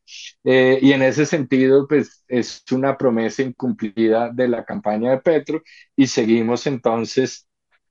Eh, 0.45 0.79
y 0.83 0.93
en 0.93 1.03
ese 1.03 1.25
sentido, 1.27 1.87
pues 1.89 2.25
es 2.29 2.63
una 2.73 2.97
promesa 2.99 3.43
incumplida 3.43 4.31
de 4.31 4.49
la 4.49 4.65
campaña 4.65 5.11
de 5.13 5.19
Petro 5.19 5.63
y 5.97 6.07
seguimos 6.07 6.67
entonces 6.67 7.49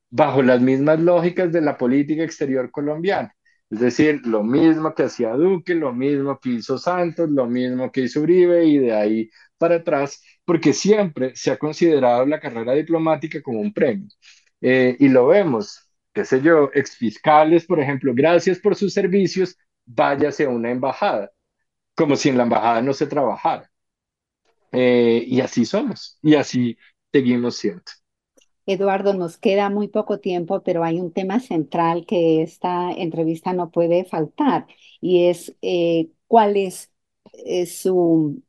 bajo 0.10 0.42
las 0.44 0.62
mismas 0.62 1.00
lógicas 1.00 1.52
de 1.52 1.62
la 1.62 1.78
política 1.78 2.24
exterior 2.24 2.70
colombiana. 2.72 3.34
Es 3.72 3.80
decir, 3.82 4.22
lo 4.28 4.44
mismo 4.44 4.94
que 4.96 5.04
hacía 5.06 5.32
Duque, 5.34 5.76
lo 5.76 5.94
mismo 5.94 6.40
que 6.40 6.52
hizo 6.52 6.78
Santos, 6.80 7.30
lo 7.32 7.48
mismo 7.48 7.92
que 7.92 8.02
hizo 8.04 8.22
Uribe 8.22 8.66
y 8.68 8.80
de 8.80 8.94
ahí 8.94 9.32
para 9.58 9.78
atrás, 9.78 10.22
porque 10.46 10.74
siempre 10.74 11.36
se 11.36 11.52
ha 11.52 11.58
considerado 11.60 12.26
la 12.28 12.40
carrera 12.42 12.74
diplomática 12.74 13.42
como 13.42 13.62
un 13.62 13.74
premio. 13.74 14.10
Eh, 14.62 14.98
y 15.00 15.10
lo 15.10 15.28
vemos, 15.28 15.90
qué 16.14 16.26
sé 16.26 16.42
yo, 16.42 16.70
exfiscales, 16.74 17.66
por 17.66 17.80
ejemplo, 17.80 18.14
gracias 18.16 18.60
por 18.60 18.76
sus 18.76 18.94
servicios, 18.94 19.58
váyase 19.86 20.46
a 20.46 20.50
una 20.50 20.72
embajada, 20.72 21.32
como 21.96 22.16
si 22.18 22.30
en 22.30 22.38
la 22.38 22.44
embajada 22.46 22.82
no 22.84 22.94
se 22.94 23.08
trabajara. 23.08 23.72
Eh, 24.72 25.24
y 25.28 25.42
así 25.42 25.66
somos, 25.66 26.18
y 26.22 26.36
así 26.36 26.78
seguimos 27.12 27.58
siendo. 27.58 27.84
Eduardo, 28.66 29.14
nos 29.14 29.38
queda 29.38 29.70
muy 29.70 29.88
poco 29.88 30.20
tiempo, 30.20 30.62
pero 30.64 30.84
hay 30.84 31.00
un 31.00 31.12
tema 31.12 31.40
central 31.40 32.06
que 32.06 32.42
esta 32.42 32.92
entrevista 32.92 33.54
no 33.54 33.72
puede 33.72 34.06
faltar 34.06 34.68
y 35.02 35.26
es 35.28 35.56
eh, 35.62 36.12
cuál 36.28 36.58
es, 36.58 36.92
su 37.68 38.44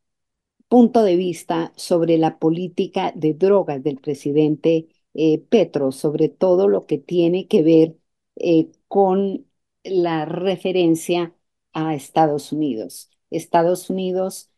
punto 0.67 1.03
de 1.03 1.15
vista 1.15 1.73
sobre 1.75 2.17
la 2.17 2.39
política 2.39 3.11
de 3.15 3.33
drogas 3.33 3.83
del 3.83 3.97
presidente 3.99 4.87
eh, 5.13 5.39
Petro 5.39 5.91
sobre 5.91 6.29
todo 6.29 6.67
lo 6.67 6.85
que 6.87 6.97
tiene 6.97 7.47
que 7.47 7.63
ver 7.63 7.97
eh, 8.37 8.71
con 8.87 9.47
la 9.83 10.25
referencia 10.25 11.35
a 11.73 11.95
Estados 11.95 12.51
Unidos. 12.51 13.09
Estados 13.29 13.89
Unidos, 13.89 14.51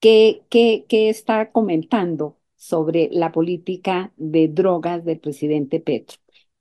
¿qué, 0.00 0.44
qué, 0.50 0.86
qué 0.88 1.08
está 1.10 1.52
comentando 1.52 2.35
sobre 2.56 3.08
la 3.12 3.32
política 3.32 4.12
de 4.16 4.48
drogas 4.48 5.04
del 5.04 5.20
presidente 5.20 5.80
Petro? 5.80 6.18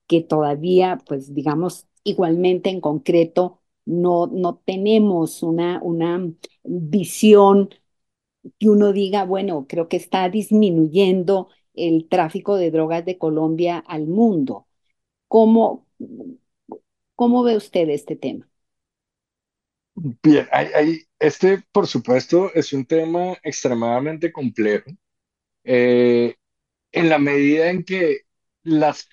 Que 0.07 0.21
todavía, 0.21 0.99
pues 1.07 1.33
digamos, 1.33 1.87
igualmente 2.03 2.69
en 2.69 2.81
concreto, 2.81 3.61
no, 3.85 4.27
no 4.27 4.57
tenemos 4.65 5.43
una, 5.43 5.81
una 5.83 6.31
visión 6.63 7.69
que 8.59 8.69
uno 8.69 8.93
diga, 8.93 9.25
bueno, 9.25 9.65
creo 9.67 9.87
que 9.89 9.97
está 9.97 10.29
disminuyendo 10.29 11.49
el 11.73 12.07
tráfico 12.09 12.55
de 12.57 12.71
drogas 12.71 13.05
de 13.05 13.17
Colombia 13.17 13.79
al 13.79 14.07
mundo. 14.07 14.67
¿Cómo, 15.29 15.87
cómo 17.15 17.43
ve 17.43 17.57
usted 17.57 17.89
este 17.89 18.15
tema? 18.15 18.47
Bien, 20.23 20.47
hay, 20.51 21.03
este 21.19 21.63
por 21.71 21.87
supuesto 21.87 22.51
es 22.53 22.73
un 22.73 22.85
tema 22.85 23.33
extremadamente 23.43 24.31
complejo, 24.31 24.91
eh, 25.65 26.36
en 26.93 27.10
la 27.10 27.19
medida 27.19 27.69
en 27.72 27.84
que 27.86 28.22
las, 28.63 29.10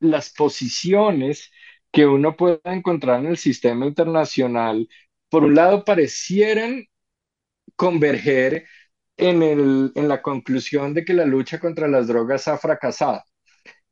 las 0.00 0.30
posiciones 0.32 1.50
que 1.92 2.06
uno 2.06 2.36
puede 2.36 2.60
encontrar 2.64 3.20
en 3.20 3.26
el 3.28 3.38
sistema 3.38 3.86
internacional, 3.86 4.88
por 5.30 5.44
un 5.44 5.54
lado, 5.54 5.84
parecieran 5.84 6.86
converger 7.76 8.66
en 9.16 9.42
el, 9.42 9.92
en 9.94 10.08
la 10.08 10.22
conclusión 10.22 10.94
de 10.94 11.04
que 11.04 11.14
la 11.14 11.24
lucha 11.24 11.58
contra 11.60 11.88
las 11.88 12.06
drogas 12.08 12.48
ha 12.48 12.58
fracasado. 12.58 13.22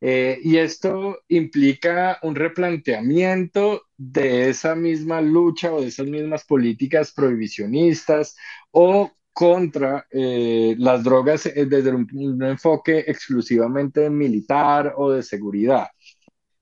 Eh, 0.01 0.39
y 0.43 0.59
esto 0.59 1.21
implica 1.29 2.19
un 2.23 2.35
replanteamiento 2.35 3.83
de 3.97 4.51
esa 4.51 4.75
misma 4.75 5.21
lucha 5.23 5.73
o 5.73 5.81
de 5.81 5.89
esas 5.89 6.07
mismas 6.07 6.45
políticas 6.45 7.13
prohibicionistas 7.13 8.37
o 8.73 9.13
contra 9.37 10.07
eh, 10.11 10.75
las 10.79 11.05
drogas 11.05 11.45
eh, 11.45 11.67
desde 11.67 11.91
un, 11.93 12.43
enfoque 12.43 13.05
exclusivamente 13.07 14.09
militar 14.09 14.95
o 14.97 15.11
de 15.13 15.23
seguridad. 15.23 15.89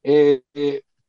Eh, 0.03 0.43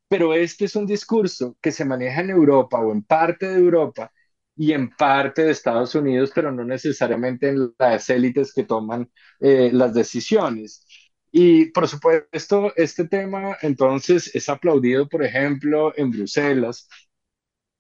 pero 0.08 0.36
este 0.36 0.66
es 0.66 0.76
un 0.76 0.86
discurso 0.86 1.58
que 1.60 1.72
se 1.72 1.84
maneja 1.84 2.22
en 2.22 2.30
Europa 2.30 2.80
o 2.80 2.92
en 2.92 3.02
parte 3.02 3.48
de 3.48 3.58
Europa 3.58 4.12
y 4.56 4.74
en 4.74 4.92
parte 4.92 5.44
de 5.44 5.52
Estados 5.52 5.96
Unidos, 5.96 6.32
pero 6.36 6.52
no 6.52 6.64
necesariamente 6.64 7.50
en 7.50 7.74
las 7.80 8.10
élites 8.12 8.54
que 8.54 8.64
toman 8.64 9.10
las 9.40 9.94
decisiones. 9.96 10.86
Y 11.32 11.72
por 11.72 11.88
supuesto, 11.88 12.74
este 12.76 13.08
tema 13.08 13.58
entonces 13.62 14.34
es 14.36 14.48
aplaudido, 14.50 15.10
por 15.10 15.24
ejemplo, 15.24 15.94
en 15.98 16.12
Bruselas. 16.12 16.88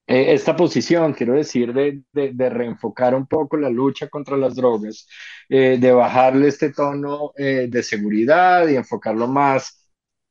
Eh, 0.07 0.33
esta 0.33 0.55
posición, 0.55 1.13
quiero 1.13 1.33
decir, 1.33 1.73
de, 1.73 2.03
de, 2.13 2.49
reenfocar 2.49 3.15
un 3.15 3.25
poco 3.25 3.57
la 3.57 3.69
lucha 3.71 4.07
contra 4.07 4.37
las 4.37 4.55
drogas, 4.55 5.07
eh, 5.49 5.77
de 5.79 5.91
bajarle 5.91 6.47
este 6.47 6.71
tono 6.71 7.31
eh, 7.35 7.67
de 7.69 7.81
seguridad 7.83 8.67
y 8.67 8.75
enfocarlo 8.75 9.27
más 9.27 9.81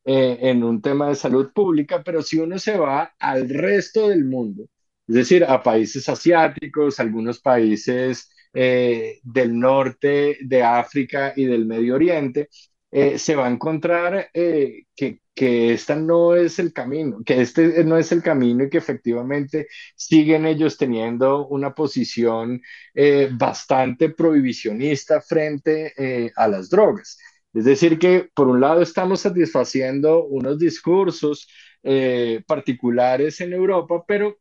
en 0.06 0.62
un 0.62 0.82
tema 0.82 1.08
de 1.08 1.14
salud 1.14 1.50
pública, 1.54 2.02
pero 2.04 2.20
si 2.22 2.38
uno 2.38 2.58
se 2.58 2.76
va 2.76 3.14
al 3.18 3.48
resto 3.48 4.08
del 4.10 4.24
mundo, 4.26 4.64
es 5.08 5.14
decir, 5.14 5.44
a 5.44 5.62
países 5.62 6.06
asiáticos, 6.10 7.00
algunos 7.00 7.40
países 7.40 8.30
del 8.52 9.58
norte 9.58 10.36
de 10.42 10.62
África 10.62 11.32
y 11.34 11.46
del 11.46 11.64
Medio 11.64 11.94
Oriente, 11.94 12.50
eh, 12.94 13.18
se 13.18 13.34
va 13.36 13.46
a 13.46 13.50
encontrar 13.50 14.30
eh, 14.32 14.84
que, 14.94 15.20
que 15.34 15.72
esta 15.74 15.96
no 15.96 16.34
es 16.36 16.58
el 16.60 16.72
camino, 16.72 17.18
que 17.26 17.40
este 17.40 17.84
no 17.84 17.98
es 17.98 18.12
el 18.12 18.22
camino 18.22 18.64
y 18.64 18.70
que 18.70 18.78
efectivamente 18.78 19.66
siguen 19.96 20.46
ellos 20.46 20.78
teniendo 20.78 21.46
una 21.48 21.74
posición 21.74 22.62
eh, 22.94 23.28
bastante 23.32 24.10
prohibicionista 24.10 25.20
frente 25.20 25.92
eh, 25.98 26.30
a 26.36 26.46
las 26.48 26.70
drogas. 26.70 27.18
Es 27.52 27.64
decir, 27.64 27.98
que 27.98 28.28
por 28.34 28.48
un 28.48 28.60
lado 28.60 28.82
estamos 28.82 29.20
satisfaciendo 29.20 30.24
unos 30.26 30.58
discursos 30.58 31.48
eh, 31.82 32.42
particulares 32.46 33.40
en 33.40 33.52
Europa, 33.54 34.04
pero 34.06 34.38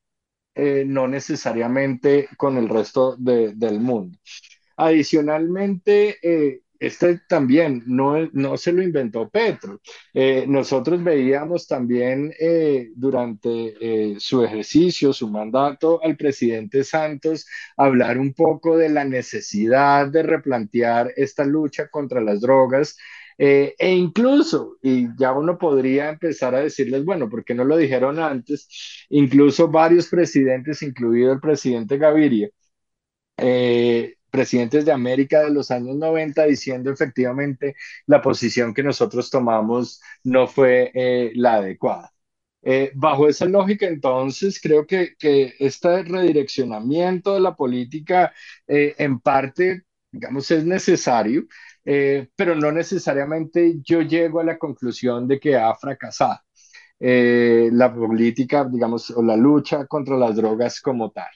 eh, 0.55 0.83
no 0.87 1.07
necesariamente 1.07 2.29
con 2.37 2.57
el 2.57 2.69
resto 2.69 3.15
de, 3.17 3.53
del 3.55 3.79
mundo. 3.79 4.17
Adicionalmente, 4.77 6.17
eh, 6.23 6.61
este 6.79 7.21
también 7.27 7.83
no, 7.85 8.29
no 8.33 8.57
se 8.57 8.71
lo 8.73 8.83
inventó 8.83 9.29
Petro. 9.29 9.79
Eh, 10.13 10.45
nosotros 10.47 11.03
veíamos 11.03 11.67
también 11.67 12.33
eh, 12.39 12.89
durante 12.95 13.49
eh, 13.79 14.15
su 14.19 14.43
ejercicio, 14.43 15.13
su 15.13 15.29
mandato 15.29 16.03
al 16.03 16.17
presidente 16.17 16.83
Santos, 16.83 17.45
hablar 17.77 18.17
un 18.17 18.33
poco 18.33 18.77
de 18.77 18.89
la 18.89 19.05
necesidad 19.05 20.07
de 20.07 20.23
replantear 20.23 21.13
esta 21.15 21.45
lucha 21.45 21.87
contra 21.89 22.21
las 22.21 22.41
drogas. 22.41 22.97
E 23.35 23.75
incluso, 23.95 24.77
y 24.81 25.07
ya 25.17 25.33
uno 25.33 25.57
podría 25.57 26.09
empezar 26.09 26.53
a 26.55 26.59
decirles, 26.61 27.03
bueno, 27.03 27.29
¿por 27.29 27.43
qué 27.43 27.55
no 27.55 27.65
lo 27.65 27.77
dijeron 27.77 28.19
antes? 28.19 28.67
Incluso 29.09 29.67
varios 29.69 30.07
presidentes, 30.07 30.81
incluido 30.83 31.33
el 31.33 31.39
presidente 31.39 31.97
Gaviria, 31.97 32.49
presidentes 34.33 34.83
de 34.85 34.91
América 34.91 35.41
de 35.43 35.51
los 35.51 35.69
años 35.69 35.95
90 35.95 36.45
diciendo 36.45 36.91
efectivamente 36.91 37.75
la 38.07 38.19
posición 38.21 38.73
que 38.73 38.81
nosotros 38.83 39.29
tomamos 39.29 40.01
no 40.23 40.47
fue 40.47 40.91
eh, 40.95 41.31
la 41.35 41.55
adecuada. 41.55 42.11
Eh, 42.63 42.91
bajo 42.95 43.27
esa 43.27 43.45
lógica, 43.45 43.85
entonces, 43.87 44.59
creo 44.61 44.87
que, 44.87 45.15
que 45.19 45.53
este 45.59 46.03
redireccionamiento 46.03 47.33
de 47.35 47.41
la 47.41 47.55
política 47.55 48.33
eh, 48.67 48.95
en 48.97 49.19
parte, 49.19 49.83
digamos, 50.11 50.49
es 50.51 50.65
necesario, 50.65 51.43
pero 52.35 52.55
no 52.55 52.71
necesariamente 52.71 53.75
yo 53.83 54.01
llego 54.01 54.39
a 54.39 54.43
la 54.45 54.57
conclusión 54.57 55.27
de 55.27 55.37
que 55.39 55.55
ha 55.57 55.75
fracasado 55.75 56.39
la 56.99 57.93
política, 57.93 58.65
digamos, 58.65 59.11
o 59.11 59.21
la 59.23 59.35
lucha 59.37 59.85
contra 59.87 60.17
las 60.17 60.35
drogas 60.35 60.79
como 60.81 61.11
tal. 61.11 61.27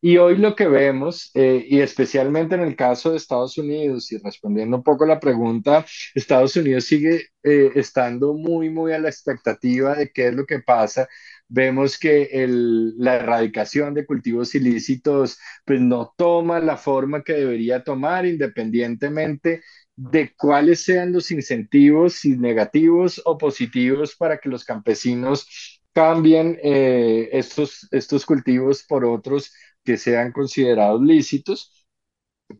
Y 0.00 0.16
hoy 0.16 0.36
lo 0.36 0.54
que 0.54 0.68
vemos, 0.68 1.30
eh, 1.34 1.64
y 1.68 1.80
especialmente 1.80 2.54
en 2.54 2.60
el 2.60 2.76
caso 2.76 3.10
de 3.10 3.16
Estados 3.16 3.58
Unidos, 3.58 4.12
y 4.12 4.18
respondiendo 4.18 4.76
un 4.76 4.84
poco 4.84 5.04
la 5.04 5.18
pregunta, 5.18 5.84
Estados 6.14 6.54
Unidos 6.54 6.84
sigue 6.84 7.26
eh, 7.42 7.72
estando 7.74 8.32
muy, 8.34 8.70
muy 8.70 8.92
a 8.92 9.00
la 9.00 9.08
expectativa 9.08 9.96
de 9.96 10.10
qué 10.12 10.28
es 10.28 10.34
lo 10.34 10.46
que 10.46 10.60
pasa. 10.60 11.08
Vemos 11.48 11.98
que 11.98 12.28
el, 12.30 12.96
la 12.96 13.16
erradicación 13.16 13.92
de 13.94 14.06
cultivos 14.06 14.54
ilícitos 14.54 15.38
pues 15.64 15.80
no 15.80 16.14
toma 16.16 16.60
la 16.60 16.76
forma 16.76 17.24
que 17.24 17.32
debería 17.32 17.82
tomar 17.82 18.24
independientemente 18.24 19.62
de 19.96 20.32
cuáles 20.36 20.80
sean 20.84 21.12
los 21.12 21.32
incentivos, 21.32 22.14
si 22.14 22.36
negativos 22.36 23.20
o 23.24 23.36
positivos, 23.36 24.14
para 24.14 24.38
que 24.38 24.48
los 24.48 24.64
campesinos 24.64 25.77
cambien 25.92 26.58
eh, 26.62 27.28
estos, 27.32 27.88
estos 27.90 28.26
cultivos 28.26 28.84
por 28.84 29.04
otros 29.04 29.52
que 29.84 29.96
sean 29.96 30.32
considerados 30.32 31.02
lícitos. 31.02 31.72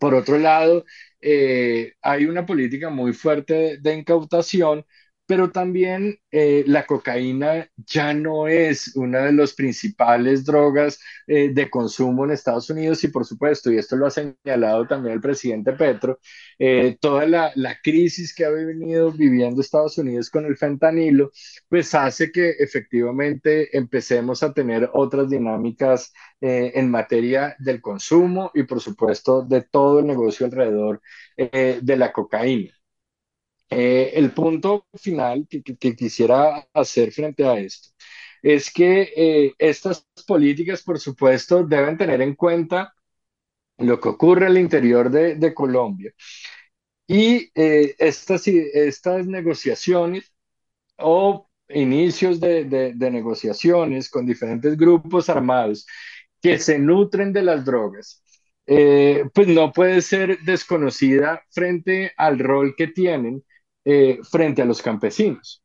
Por 0.01 0.15
otro 0.15 0.39
lado, 0.39 0.85
eh, 1.21 1.95
hay 2.03 2.27
una 2.27 2.45
política 2.47 2.91
muy 2.91 3.13
fuerte 3.15 3.55
de, 3.55 3.79
de 3.79 3.95
incautación, 3.97 4.85
pero 5.29 5.51
también 5.51 6.19
eh, 6.31 6.65
la 6.67 6.87
cocaína 6.87 7.69
ya 7.77 8.15
no 8.15 8.49
es 8.49 8.97
una 8.97 9.27
de 9.27 9.33
las 9.35 9.53
principales 9.53 10.43
drogas 10.47 10.99
eh, 11.27 11.51
de 11.53 11.69
consumo 11.69 12.25
en 12.25 12.31
Estados 12.31 12.71
Unidos 12.71 13.05
y 13.05 13.09
por 13.09 13.27
supuesto, 13.27 13.71
y 13.71 13.77
esto 13.77 13.95
lo 13.97 14.07
ha 14.07 14.11
señalado 14.11 14.87
también 14.87 15.15
el 15.17 15.21
presidente 15.21 15.75
Petro, 15.75 16.19
eh, 16.59 16.97
toda 16.99 17.27
la, 17.27 17.53
la, 17.57 17.77
crisis 17.83 18.35
que 18.35 18.47
ha 18.47 18.51
venido 18.51 19.13
viviendo 19.13 19.61
Estados 19.61 19.99
Unidos 19.99 20.31
con 20.31 20.47
el 20.47 20.57
fentanilo, 20.57 21.31
pues 21.69 21.95
hace 21.95 22.33
que 22.33 22.51
efectivamente 22.59 23.77
empecemos 23.77 24.43
a 24.43 24.55
tener 24.55 24.89
otras 24.95 25.29
dinámicas 25.29 26.13
en 26.41 26.91
materia 26.91 27.57
del 27.59 27.81
consumo 27.83 28.51
y 28.55 28.63
por 28.63 28.81
supuesto 28.81 29.43
de 29.43 29.63
todo 29.63 29.99
el 29.99 30.07
negocio 30.07 30.47
alrededor 30.47 31.03
de 31.37 31.97
la 31.97 32.13
cocaína. 32.13 32.78
Eh, 33.71 34.13
el 34.15 34.33
punto 34.33 34.87
final 34.95 35.47
que, 35.49 35.63
que, 35.63 35.77
que, 35.77 35.95
quisiera 35.95 36.67
hacer 36.73 37.13
frente 37.13 37.45
a 37.47 37.59
esto 37.59 37.91
es 38.43 38.73
que 38.73 39.13
eh, 39.17 39.55
estas 39.59 40.07
políticas, 40.27 40.83
por 40.83 40.99
supuesto, 40.99 41.65
deben 41.65 41.99
tener 41.99 42.23
en 42.23 42.35
cuenta 42.35 42.95
lo 43.79 44.01
que 44.01 44.09
ocurre 44.09 44.47
al 44.47 44.59
interior 44.59 45.11
de, 45.11 45.37
de 45.37 45.55
Colombia 45.55 46.13
y 47.07 47.51
eh, 47.55 47.95
estas, 47.99 48.47
estas 48.49 49.27
negociaciones 49.27 50.33
o 50.99 51.49
inicios 51.69 52.41
de, 52.41 52.65
de, 52.65 52.95
de 52.95 53.11
negociaciones 53.11 54.11
con 54.11 54.27
diferentes 54.27 54.77
grupos 54.77 55.29
armados 55.29 55.87
que 56.41 56.59
se 56.59 56.79
nutren 56.79 57.33
de 57.33 57.43
las 57.43 57.65
drogas, 57.65 58.23
eh, 58.67 59.25
pues 59.35 59.49
no 59.49 59.73
puede 59.73 60.03
ser 60.03 60.39
desconocida 60.41 61.43
frente 61.51 62.13
al 62.17 62.39
rol 62.39 62.75
que 62.77 62.89
tienen 62.89 63.43
eh, 63.91 64.19
frente 64.23 64.61
a 64.61 64.67
los 64.67 64.83
campesinos 64.83 65.63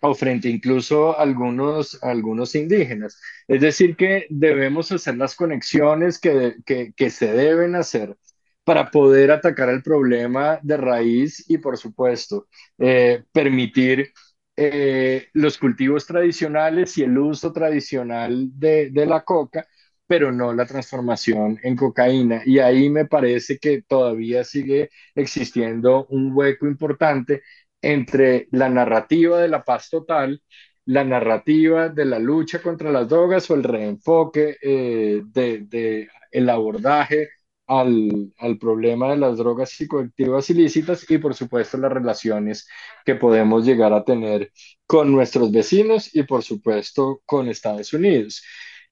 o 0.00 0.14
frente 0.14 0.48
incluso 0.48 1.18
a 1.18 1.20
algunos, 1.22 2.02
algunos 2.02 2.54
indígenas. 2.54 3.20
Es 3.46 3.60
decir, 3.60 3.94
que 3.94 4.26
debemos 4.30 4.90
hacer 4.90 5.18
las 5.18 5.36
conexiones 5.36 6.18
que, 6.18 6.54
que, 6.64 7.10
se 7.10 7.32
deben 7.34 7.74
hacer 7.74 8.16
para 8.64 8.90
poder 8.90 9.32
atacar 9.32 9.68
el 9.68 9.82
problema 9.82 10.58
de 10.62 10.78
raíz 10.78 11.44
y, 11.46 11.58
por 11.58 11.76
supuesto, 11.76 12.48
eh, 12.78 13.22
permitir 13.32 14.12
eh, 14.56 15.28
los 15.34 15.58
cultivos 15.58 16.06
tradicionales 16.06 16.96
y 16.96 17.02
el 17.02 17.18
uso 17.18 17.52
tradicional 17.52 18.48
de 18.54 19.06
la 19.06 19.24
coca, 19.24 19.66
pero 20.06 20.32
no 20.32 20.52
la 20.52 20.66
transformación 20.66 21.58
en 21.62 21.76
cocaína. 21.76 22.42
Y 22.44 22.58
ahí 22.58 22.90
me 22.90 23.06
parece 23.06 23.58
que 23.58 23.82
todavía 23.82 24.44
sigue 24.44 24.90
existiendo 25.14 26.06
un 26.10 26.32
hueco 26.34 26.66
importante 26.66 27.42
entre 27.82 28.48
la 28.52 28.68
narrativa 28.68 29.38
de 29.40 29.48
la 29.48 29.64
paz 29.64 29.90
total, 29.90 30.42
la 30.86 31.04
narrativa 31.04 31.88
de 31.88 32.04
la 32.04 32.18
lucha 32.18 32.62
contra 32.62 32.90
las 32.92 33.08
drogas 33.08 33.50
o 33.50 33.54
el 33.54 33.64
reenfoque 33.64 34.56
eh, 34.62 35.22
de, 35.24 36.08
el 36.30 36.48
abordaje 36.50 37.28
al, 37.66 38.32
al, 38.38 38.58
problema 38.58 39.10
de 39.10 39.16
las 39.16 39.38
drogas 39.38 39.70
psicoactivas 39.70 40.48
ilícitas 40.50 41.10
y 41.10 41.18
por 41.18 41.34
supuesto 41.34 41.76
las 41.78 41.92
relaciones 41.92 42.68
que 43.04 43.16
podemos 43.16 43.64
llegar 43.66 43.92
a 43.92 44.04
tener 44.04 44.52
con 44.86 45.10
nuestros 45.10 45.50
vecinos 45.50 46.14
y 46.14 46.22
por 46.22 46.42
supuesto 46.44 47.22
con 47.26 47.48
Estados 47.48 47.92
Unidos. 47.92 48.42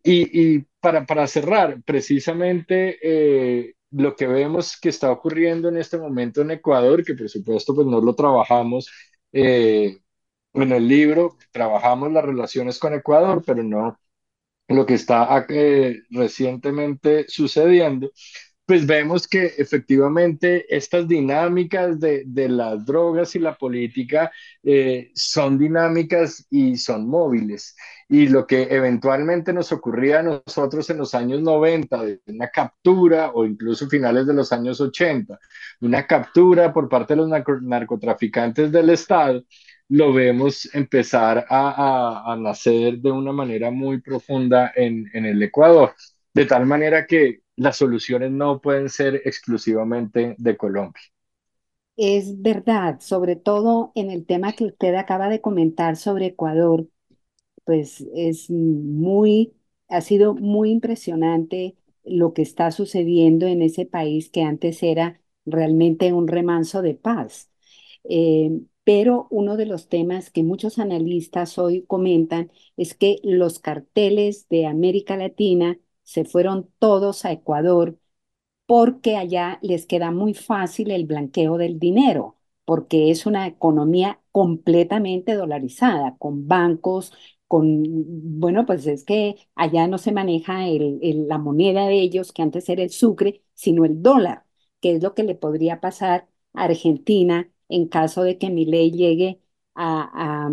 Y, 0.05 0.57
y 0.57 0.67
para, 0.81 1.07
para, 1.07 1.27
cerrar, 1.27 1.83
precisamente 1.83 2.99
eh, 3.03 3.75
lo 3.91 4.15
que 4.17 4.27
vemos 4.27 4.79
que 4.79 4.91
está 4.91 5.11
ocurriendo 5.11 5.69
en 5.69 5.79
este 5.79 5.99
momento 5.99 6.43
en 6.43 6.51
Ecuador, 6.53 7.05
que 7.05 7.15
por 7.15 7.29
supuesto 7.29 7.75
pues 7.75 7.87
no 7.87 8.01
lo 8.01 8.15
trabajamos 8.15 8.91
eh, 9.33 9.99
en 10.53 10.73
el 10.73 10.87
libro, 10.89 11.39
trabajamos 11.53 12.13
las 12.13 12.25
relaciones 12.25 12.79
con 12.79 12.95
Ecuador, 12.95 13.43
pero 13.47 13.63
no 13.63 13.99
lo 14.69 14.87
que 14.87 14.95
está 14.95 15.47
eh, 15.49 16.03
recientemente 16.11 17.27
sucediendo, 17.29 18.11
pues 18.67 18.87
vemos 18.87 19.29
que 19.29 19.55
efectivamente 19.59 20.65
estas 20.75 21.07
dinámicas 21.07 22.01
de, 22.01 22.25
las 22.49 22.85
drogas 22.87 23.35
y 23.37 23.39
la 23.39 23.57
política 23.57 24.33
eh, 24.63 25.11
son 25.15 25.59
dinámicas 25.59 26.47
y 26.51 26.77
son 26.79 27.07
móviles. 27.07 27.77
Y 28.09 28.29
lo 28.29 28.47
que 28.47 28.65
eventualmente 28.71 29.53
nos 29.53 29.73
ocurría 29.73 30.21
a 30.21 30.23
nosotros 30.23 30.89
en 30.91 30.99
los 30.99 31.15
años 31.15 31.41
90, 31.41 32.05
de 32.05 32.21
una 32.27 32.49
captura 32.49 33.31
o 33.35 33.45
incluso 33.45 33.89
finales 33.89 34.27
de 34.27 34.35
los 34.35 34.53
años 34.53 34.81
80, 34.81 35.39
una 35.81 36.07
captura 36.07 36.73
por 36.73 36.89
parte 36.89 37.15
de 37.15 37.19
los 37.25 37.29
narcotraficantes 37.63 38.71
del 38.71 38.91
Estado, 38.91 39.43
lo 39.89 40.13
vemos 40.13 40.73
empezar 40.75 41.47
a, 41.49 42.37
nacer 42.39 42.99
de 42.99 43.11
una 43.11 43.33
manera 43.33 43.71
muy 43.71 44.01
profunda 44.01 44.73
en, 44.75 45.11
en 45.13 45.27
el 45.27 45.43
Ecuador. 45.43 45.95
De 46.33 46.47
tal 46.47 46.67
manera 46.67 47.07
que 47.07 47.41
las 47.57 47.77
soluciones 47.77 48.31
no 48.31 48.61
pueden 48.61 48.89
ser 48.89 49.23
exclusivamente 49.25 50.35
de 50.39 50.57
Colombia. 50.57 51.03
Es 51.97 52.43
verdad, 52.43 52.99
sobre 53.01 53.37
todo 53.37 53.93
en 53.95 54.11
el 54.11 54.27
tema 54.27 54.53
que 54.53 54.65
usted 54.65 54.95
acaba 54.97 55.29
de 55.29 55.41
comentar 55.41 55.97
sobre 55.97 56.27
Ecuador, 56.27 56.89
pues 57.65 58.05
es 58.15 58.51
muy, 58.51 59.55
ha 59.89 60.01
sido 60.01 60.35
muy 60.35 60.71
impresionante 60.71 61.77
lo 62.05 62.33
que 62.35 62.43
está 62.43 62.71
sucediendo 62.71 63.47
en 63.47 63.63
ese 63.63 63.87
país 63.87 64.31
que 64.31 64.43
antes 64.43 64.83
era 64.83 65.21
realmente 65.47 66.13
un 66.13 66.29
remanso 66.29 66.83
de 66.83 66.95
paz. 66.95 67.51
Eh, 68.05 68.51
pero 68.85 69.27
uno 69.31 69.57
de 69.57 69.67
los 69.67 69.89
temas 69.89 70.31
que 70.31 70.43
muchos 70.43 70.79
analistas 70.79 71.57
hoy 71.59 71.85
comentan 71.87 72.51
es 72.77 72.95
que 72.95 73.17
los 73.25 73.59
carteles 73.59 74.47
de 74.49 74.67
América 74.67 75.17
Latina 75.17 75.79
se 76.03 76.25
fueron 76.25 76.71
todos 76.79 77.25
a 77.25 77.33
Ecuador 77.33 77.99
porque 78.67 79.17
allá 79.17 79.59
les 79.63 79.87
queda 79.87 80.11
muy 80.11 80.35
fácil 80.35 80.91
el 80.91 81.07
blanqueo 81.07 81.59
del 81.59 81.79
dinero, 81.79 82.39
porque 82.65 83.11
es 83.11 83.27
una 83.27 83.47
economía 83.47 84.21
completamente 84.33 85.35
dolarizada, 85.35 86.17
con 86.19 86.49
bancos, 86.49 87.13
con, 87.49 87.83
bueno, 88.41 88.67
pues 88.67 88.87
es 88.87 89.05
que 89.05 89.37
allá 89.55 89.87
no 89.87 89.99
se 89.99 90.13
maneja 90.13 90.67
el, 90.69 90.99
la 91.29 91.39
moneda 91.39 91.87
de 91.87 92.01
ellos, 92.01 92.33
que 92.33 92.43
antes 92.43 92.69
era 92.69 92.83
el 92.83 92.91
sucre, 92.91 93.43
sino 93.55 93.85
el 93.85 94.03
dólar, 94.03 94.45
que 94.81 94.93
es 94.97 95.03
lo 95.03 95.15
que 95.15 95.23
le 95.25 95.35
podría 95.35 95.81
pasar 95.81 96.29
a 96.55 96.65
Argentina 96.65 97.51
en 97.69 97.89
caso 97.89 98.23
de 98.23 98.39
que 98.39 98.51
mi 98.51 98.65
ley 98.67 98.91
llegue 98.93 99.41
a, 99.75 100.47
a 100.47 100.51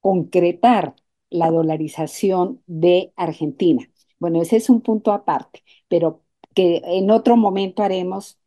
concretar 0.00 0.94
la 1.30 1.50
dolarización 1.50 2.62
de 2.66 3.12
Argentina. 3.16 3.88
Bueno, 4.18 4.40
ese 4.42 4.56
es 4.56 4.70
un 4.70 4.80
punto 4.80 5.12
aparte, 5.12 5.62
pero 5.88 6.22
que 6.54 6.80
en 6.84 7.10
otro 7.10 7.36
momento 7.36 7.82
haremos 7.82 8.38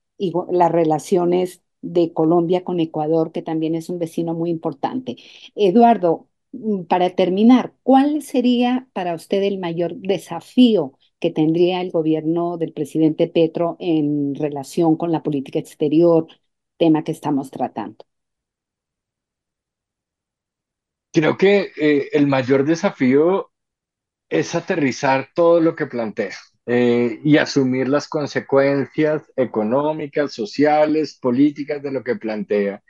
las 0.49 0.71
relaciones 0.71 1.63
de 1.81 2.13
Colombia 2.13 2.63
con 2.63 2.79
Ecuador, 2.79 3.31
que 3.31 3.41
también 3.41 3.75
es 3.75 3.89
un 3.89 3.99
vecino 3.99 4.33
muy 4.33 4.49
importante. 4.49 5.17
Eduardo, 5.55 6.27
para 6.89 7.15
terminar, 7.15 7.73
¿cuál 7.83 8.21
sería 8.21 8.87
para 8.93 9.15
usted 9.15 9.43
el 9.43 9.59
mayor 9.59 9.95
desafío 9.95 10.97
que 11.19 11.31
tendría 11.31 11.81
el 11.81 11.91
gobierno 11.91 12.57
del 12.57 12.73
presidente 12.73 13.27
Petro 13.27 13.77
en 13.79 14.35
relación 14.35 14.97
con 14.97 15.11
la 15.11 15.23
política 15.23 15.59
exterior, 15.59 16.27
tema 16.77 17.03
que 17.03 17.11
estamos 17.13 17.51
tratando? 17.51 18.05
Creo 21.13 21.37
que 21.37 21.71
eh, 21.77 22.09
el 22.13 22.27
mayor 22.27 22.63
desafío 22.65 23.51
es 24.29 24.55
aterrizar 24.55 25.29
todo 25.35 25.61
lo 25.61 25.75
que 25.75 25.87
plantea 25.87 26.35
eh, 26.67 27.19
y 27.23 27.37
asumir 27.37 27.89
las 27.89 28.07
consecuencias 28.09 29.23
económicas, 29.35 30.33
sociales, 30.33 31.17
políticas 31.21 31.83
de 31.83 31.91
lo 31.91 32.03
que 32.03 32.15
plantea. 32.17 32.83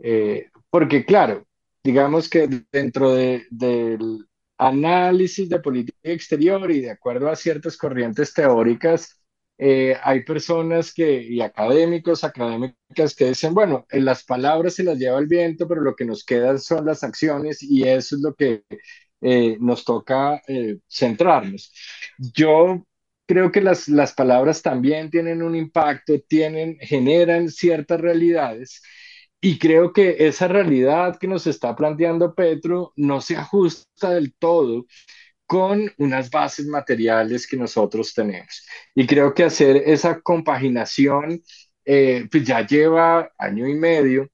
Eh, 0.00 0.50
porque 0.70 1.04
claro, 1.06 1.46
digamos 1.84 2.28
que 2.30 2.48
dentro 2.72 3.12
de, 3.14 3.46
del 3.50 4.26
análisis 4.58 5.48
de 5.48 5.60
política 5.60 5.98
exterior 6.04 6.70
y 6.70 6.80
de 6.82 6.90
acuerdo 6.92 7.28
a 7.30 7.36
ciertas 7.36 7.76
corrientes 7.76 8.34
teóricas, 8.34 9.20
eh, 9.58 9.96
hay 10.02 10.24
personas 10.24 10.92
que, 10.94 11.22
y 11.22 11.40
académicos, 11.42 12.24
académicas 12.24 13.14
que 13.16 13.26
dicen, 13.28 13.54
bueno, 13.54 13.86
en 13.90 14.04
las 14.04 14.24
palabras 14.24 14.74
se 14.74 14.84
las 14.84 14.98
lleva 14.98 15.18
el 15.20 15.26
viento, 15.28 15.68
pero 15.68 15.80
lo 15.82 15.94
que 15.94 16.04
nos 16.06 16.24
queda 16.24 16.58
son 16.58 16.86
las 16.86 17.04
acciones 17.04 17.62
y 17.62 17.84
eso 17.88 18.16
es 18.16 18.22
lo 18.22 18.34
que 18.34 18.64
eh, 19.20 19.56
nos 19.60 19.84
toca 19.84 20.42
eh, 20.48 20.78
centrarnos. 20.88 21.72
Yo 22.18 22.84
creo 23.26 23.50
que 23.52 23.60
las, 23.60 23.88
las 23.88 24.12
palabras 24.14 24.62
también 24.62 25.10
tienen 25.10 25.42
un 25.42 25.54
impacto, 25.56 26.14
tienen, 26.28 26.76
generan 26.80 27.48
ciertas 27.48 28.00
realidades. 28.00 28.82
Y 29.44 29.58
creo 29.58 29.92
que 29.92 30.16
esa 30.26 30.48
realidad 30.48 31.18
que 31.18 31.28
nos 31.28 31.46
está 31.46 31.76
planteando 31.76 32.34
Petro 32.34 32.94
no 32.96 33.20
se 33.20 33.36
ajusta 33.36 34.08
del 34.12 34.32
todo 34.34 34.86
con 35.46 35.92
unas 35.98 36.30
bases 36.30 36.66
materiales 36.66 37.46
que 37.46 37.58
nosotros 37.58 38.14
tenemos. 38.14 38.66
Y 38.94 39.06
creo 39.06 39.34
que 39.34 39.44
hacer 39.44 39.76
esa 39.76 40.22
compaginación, 40.22 41.42
eh, 41.84 42.26
pues 42.30 42.44
ya 42.46 42.66
lleva 42.66 43.32
año 43.36 43.68
y 43.68 43.74
medio, 43.74 44.30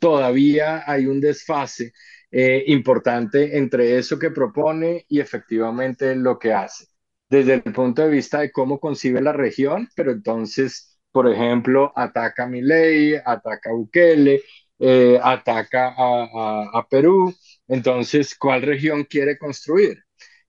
todavía 0.00 0.84
hay 0.86 1.06
un 1.06 1.20
desfase 1.20 1.92
eh, 2.30 2.64
importante 2.68 3.58
entre 3.58 3.98
eso 3.98 4.18
que 4.18 4.30
propone 4.30 5.06
y 5.08 5.20
efectivamente 5.20 6.14
lo 6.14 6.38
que 6.38 6.52
hace, 6.52 6.86
desde 7.28 7.54
el 7.54 7.62
punto 7.72 8.02
de 8.02 8.10
vista 8.10 8.40
de 8.40 8.52
cómo 8.52 8.78
concibe 8.78 9.20
la 9.20 9.32
región, 9.32 9.88
pero 9.96 10.12
entonces, 10.12 10.93
por 11.14 11.28
ejemplo, 11.32 11.92
ataca 11.94 12.44
a 12.44 12.48
Milei, 12.48 13.14
ataca 13.24 13.70
a 13.70 13.74
Bukele, 13.74 14.42
eh, 14.80 15.18
ataca 15.22 15.94
a 15.96 16.86
Perú, 16.90 17.32
entonces, 17.68 18.36
¿cuál 18.36 18.62
región 18.62 19.04
quiere 19.04 19.38
construir? 19.38 19.98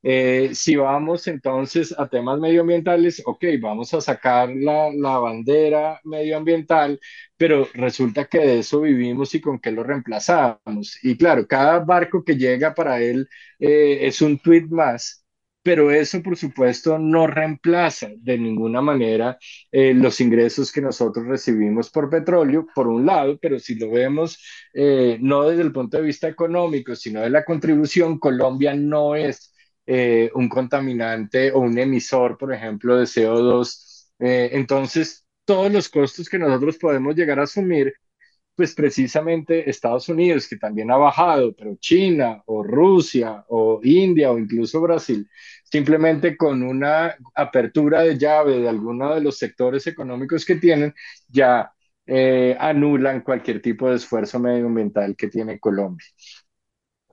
Eh, 0.03 0.51
si 0.53 0.75
vamos 0.75 1.27
entonces 1.27 1.93
a 1.97 2.07
temas 2.07 2.39
medioambientales, 2.39 3.23
ok, 3.25 3.43
vamos 3.59 3.93
a 3.93 4.01
sacar 4.01 4.49
la, 4.55 4.89
bandera 5.19 5.99
medioambiental, 6.03 6.99
pero 7.37 7.67
resulta 7.73 8.25
que 8.25 8.39
de 8.39 8.59
eso 8.59 8.81
vivimos 8.81 9.33
y 9.35 9.41
con 9.41 9.59
qué 9.59 9.71
lo 9.71 9.83
reemplazamos. 9.83 10.99
Y 11.03 11.17
claro, 11.17 11.47
cada 11.47 11.79
barco 11.79 12.23
que 12.23 12.37
llega 12.37 12.73
para 12.75 13.01
él 13.01 13.27
eh, 13.59 13.99
es 14.01 14.21
un 14.21 14.39
tweet 14.39 14.67
más, 14.69 15.24
pero 15.65 15.91
eso 15.91 16.21
por 16.21 16.37
supuesto 16.37 16.99
no 16.99 17.27
reemplaza 17.27 18.09
de 18.17 18.37
ninguna 18.37 18.81
manera 18.81 19.37
eh, 19.71 19.93
los 19.93 20.21
ingresos 20.21 20.71
que 20.71 20.81
nosotros 20.81 21.25
recibimos 21.25 21.89
por 21.89 22.09
petróleo, 22.09 22.67
por 22.73 22.87
un 22.87 23.05
lado, 23.05 23.37
pero 23.41 23.59
si 23.59 23.75
lo 23.75 23.89
vemos 23.91 24.39
no 25.19 25.49
desde 25.49 25.63
el 25.63 25.71
punto 25.71 25.97
de 25.97 26.03
vista 26.03 26.27
económico, 26.27 26.95
sino 26.95 27.21
de 27.21 27.29
la 27.29 27.43
contribución, 27.43 28.19
Colombia 28.19 28.75
no 28.75 29.15
es 29.15 29.55
eh, 29.87 30.31
un 30.33 30.49
contaminante 30.49 31.51
o 31.51 31.59
un 31.59 31.77
emisor, 31.77 32.37
por 32.37 32.51
ejemplo, 32.53 32.97
de 32.97 33.05
CO2. 33.05 34.09
Eh, 34.19 34.49
entonces, 34.53 35.25
todos 35.45 35.71
los 35.71 35.89
costos 35.89 36.27
que 36.27 36.39
nosotros 36.39 36.77
podemos 36.77 37.15
llegar 37.15 37.39
a 37.39 37.43
asumir 37.43 37.93
pues 38.55 38.73
precisamente 38.73 39.69
Estados 39.69 40.07
Unidos, 40.09 40.47
que 40.47 40.57
también 40.57 40.91
ha 40.91 40.97
bajado, 40.97 41.53
pero 41.55 41.75
China 41.77 42.41
o 42.45 42.63
Rusia 42.63 43.43
o 43.49 43.81
India 43.83 44.31
o 44.31 44.37
incluso 44.39 44.81
Brasil, 44.81 45.29
simplemente 45.63 46.37
con 46.37 46.63
una 46.63 47.15
apertura 47.35 48.01
de 48.01 48.17
llave 48.17 48.59
de 48.59 48.69
alguno 48.69 49.13
de 49.13 49.21
los 49.21 49.37
sectores 49.37 49.87
económicos 49.87 50.45
que 50.45 50.55
tienen, 50.55 50.93
ya 51.27 51.71
eh, 52.05 52.55
anulan 52.59 53.21
cualquier 53.21 53.61
tipo 53.61 53.89
de 53.89 53.95
esfuerzo 53.97 54.39
medioambiental 54.39 55.15
que 55.15 55.27
tiene 55.27 55.59
Colombia 55.59 56.05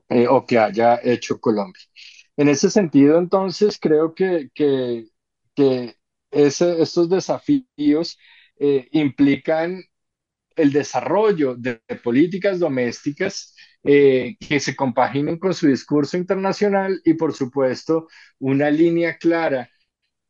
eh, 0.09 0.27
o 0.29 0.45
que 0.47 0.59
haya 0.59 1.01
hecho 1.03 1.41
Colombia. 1.41 1.83
En 2.37 2.49
ese 2.49 2.71
sentido, 2.71 3.19
entonces, 3.19 3.79
creo 3.81 4.15
que, 4.15 4.51
que, 4.55 5.07
estos 6.31 7.09
desafíos 7.11 8.19
eh, 8.59 8.89
implican 8.93 9.83
el 10.57 10.73
desarrollo 10.73 11.55
de, 11.57 11.81
políticas 12.03 12.59
domésticas 12.59 13.55
eh, 13.85 14.37
que 14.39 14.61
se 14.61 14.77
compaginen 14.77 15.39
con 15.39 15.55
su 15.55 15.67
discurso 15.67 16.17
internacional 16.17 17.01
y, 17.05 17.15
por 17.15 17.33
supuesto, 17.35 18.09
una 18.39 18.71
línea 18.71 19.17
clara 19.19 19.71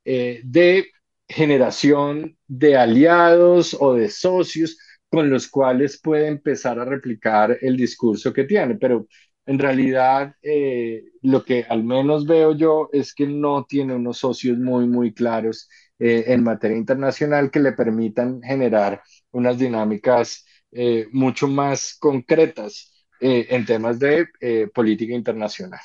eh, 0.04 0.40
de 0.44 0.86
generación 1.28 2.36
de 2.46 2.76
aliados 2.76 3.76
o 3.78 3.94
de 3.94 4.08
socios 4.10 4.78
con 5.10 5.30
los 5.30 5.48
cuales 5.48 6.00
puede 6.00 6.28
empezar 6.28 6.78
a 6.78 6.84
replicar 6.84 7.58
el 7.60 7.76
discurso 7.76 8.32
que 8.32 8.44
tiene. 8.44 8.76
Pero 8.76 9.06
en 9.46 9.58
realidad, 9.58 10.34
eh, 10.42 11.04
lo 11.22 11.44
que 11.44 11.64
al 11.68 11.84
menos 11.84 12.26
veo 12.26 12.56
yo 12.56 12.88
es 12.92 13.14
que 13.14 13.26
no 13.26 13.64
tiene 13.66 13.94
unos 13.94 14.18
socios 14.18 14.58
muy, 14.58 14.86
muy 14.86 15.12
claros 15.14 15.68
en 16.04 16.42
materia 16.42 16.76
internacional 16.76 17.50
que 17.52 17.60
le 17.60 17.72
permitan 17.72 18.42
generar 18.42 19.02
unas 19.32 19.58
dinámicas 19.58 20.44
eh, 20.70 21.08
mucho 21.12 21.48
más 21.48 21.96
concretas 21.98 22.92
eh, 23.20 23.46
en 23.50 23.64
temas 23.66 23.98
de 23.98 24.26
eh, 24.40 24.68
política 24.74 25.14
internacional. 25.14 25.80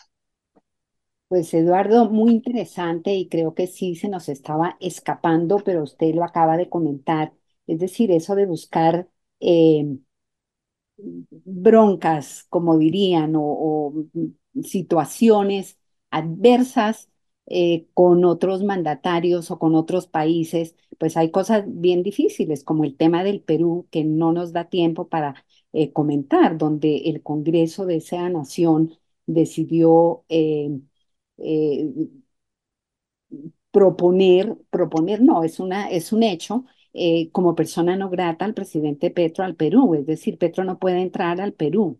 Pues 1.30 1.54
Eduardo, 1.54 2.10
muy 2.10 2.32
interesante 2.32 3.14
y 3.14 3.28
creo 3.28 3.54
que 3.54 3.68
sí 3.68 3.96
se 3.96 4.08
nos 4.10 4.30
estaba 4.30 4.78
escapando, 4.80 5.58
pero 5.60 5.84
usted 5.84 6.14
lo 6.16 6.24
acaba 6.24 6.56
de 6.58 6.70
comentar. 6.70 7.34
Es 7.68 7.80
decir, 7.80 8.12
eso 8.12 8.36
de 8.36 8.46
buscar 8.46 9.10
broncas, 10.98 12.46
como 12.50 12.78
dirían, 12.78 13.34
o 13.36 13.94
situaciones 14.64 15.78
adversas 16.10 17.10
eh, 17.46 17.88
con 17.94 18.26
otros 18.26 18.64
mandatarios 18.64 19.52
o 19.52 19.60
con 19.60 19.76
otros 19.76 20.08
países, 20.08 20.76
pues 20.98 21.18
hay 21.18 21.32
cosas 21.32 21.66
bien 21.68 22.04
difíciles, 22.04 22.64
como 22.64 22.84
el 22.84 22.96
tema 22.98 23.24
del 23.24 23.42
Perú, 23.42 23.88
que 23.92 24.04
no 24.04 24.32
nos 24.34 24.54
da 24.54 24.66
tiempo 24.70 25.08
para 25.10 25.46
eh, 25.74 25.92
comentar, 25.94 26.58
donde 26.58 26.98
el 27.10 27.24
Congreso 27.24 27.86
de 27.86 27.98
esa 27.98 28.30
nación 28.30 28.94
decidió 29.26 30.26
eh, 30.30 30.70
proponer, 33.72 34.58
proponer 34.70 35.22
no, 35.22 35.44
es, 35.44 35.60
una, 35.60 35.90
es 35.90 36.12
un 36.14 36.24
hecho, 36.24 36.66
como 37.32 37.54
persona 37.56 37.96
no 37.96 38.10
grata 38.10 38.44
al 38.46 38.56
presidente 38.56 39.12
Petro 39.12 39.44
al 39.44 39.56
Perú, 39.56 39.94
es 39.96 40.06
decir, 40.08 40.38
Petro 40.40 40.64
no 40.64 40.80
puede 40.80 41.02
entrar 41.02 41.40
al 41.42 41.54
Perú. 41.54 42.00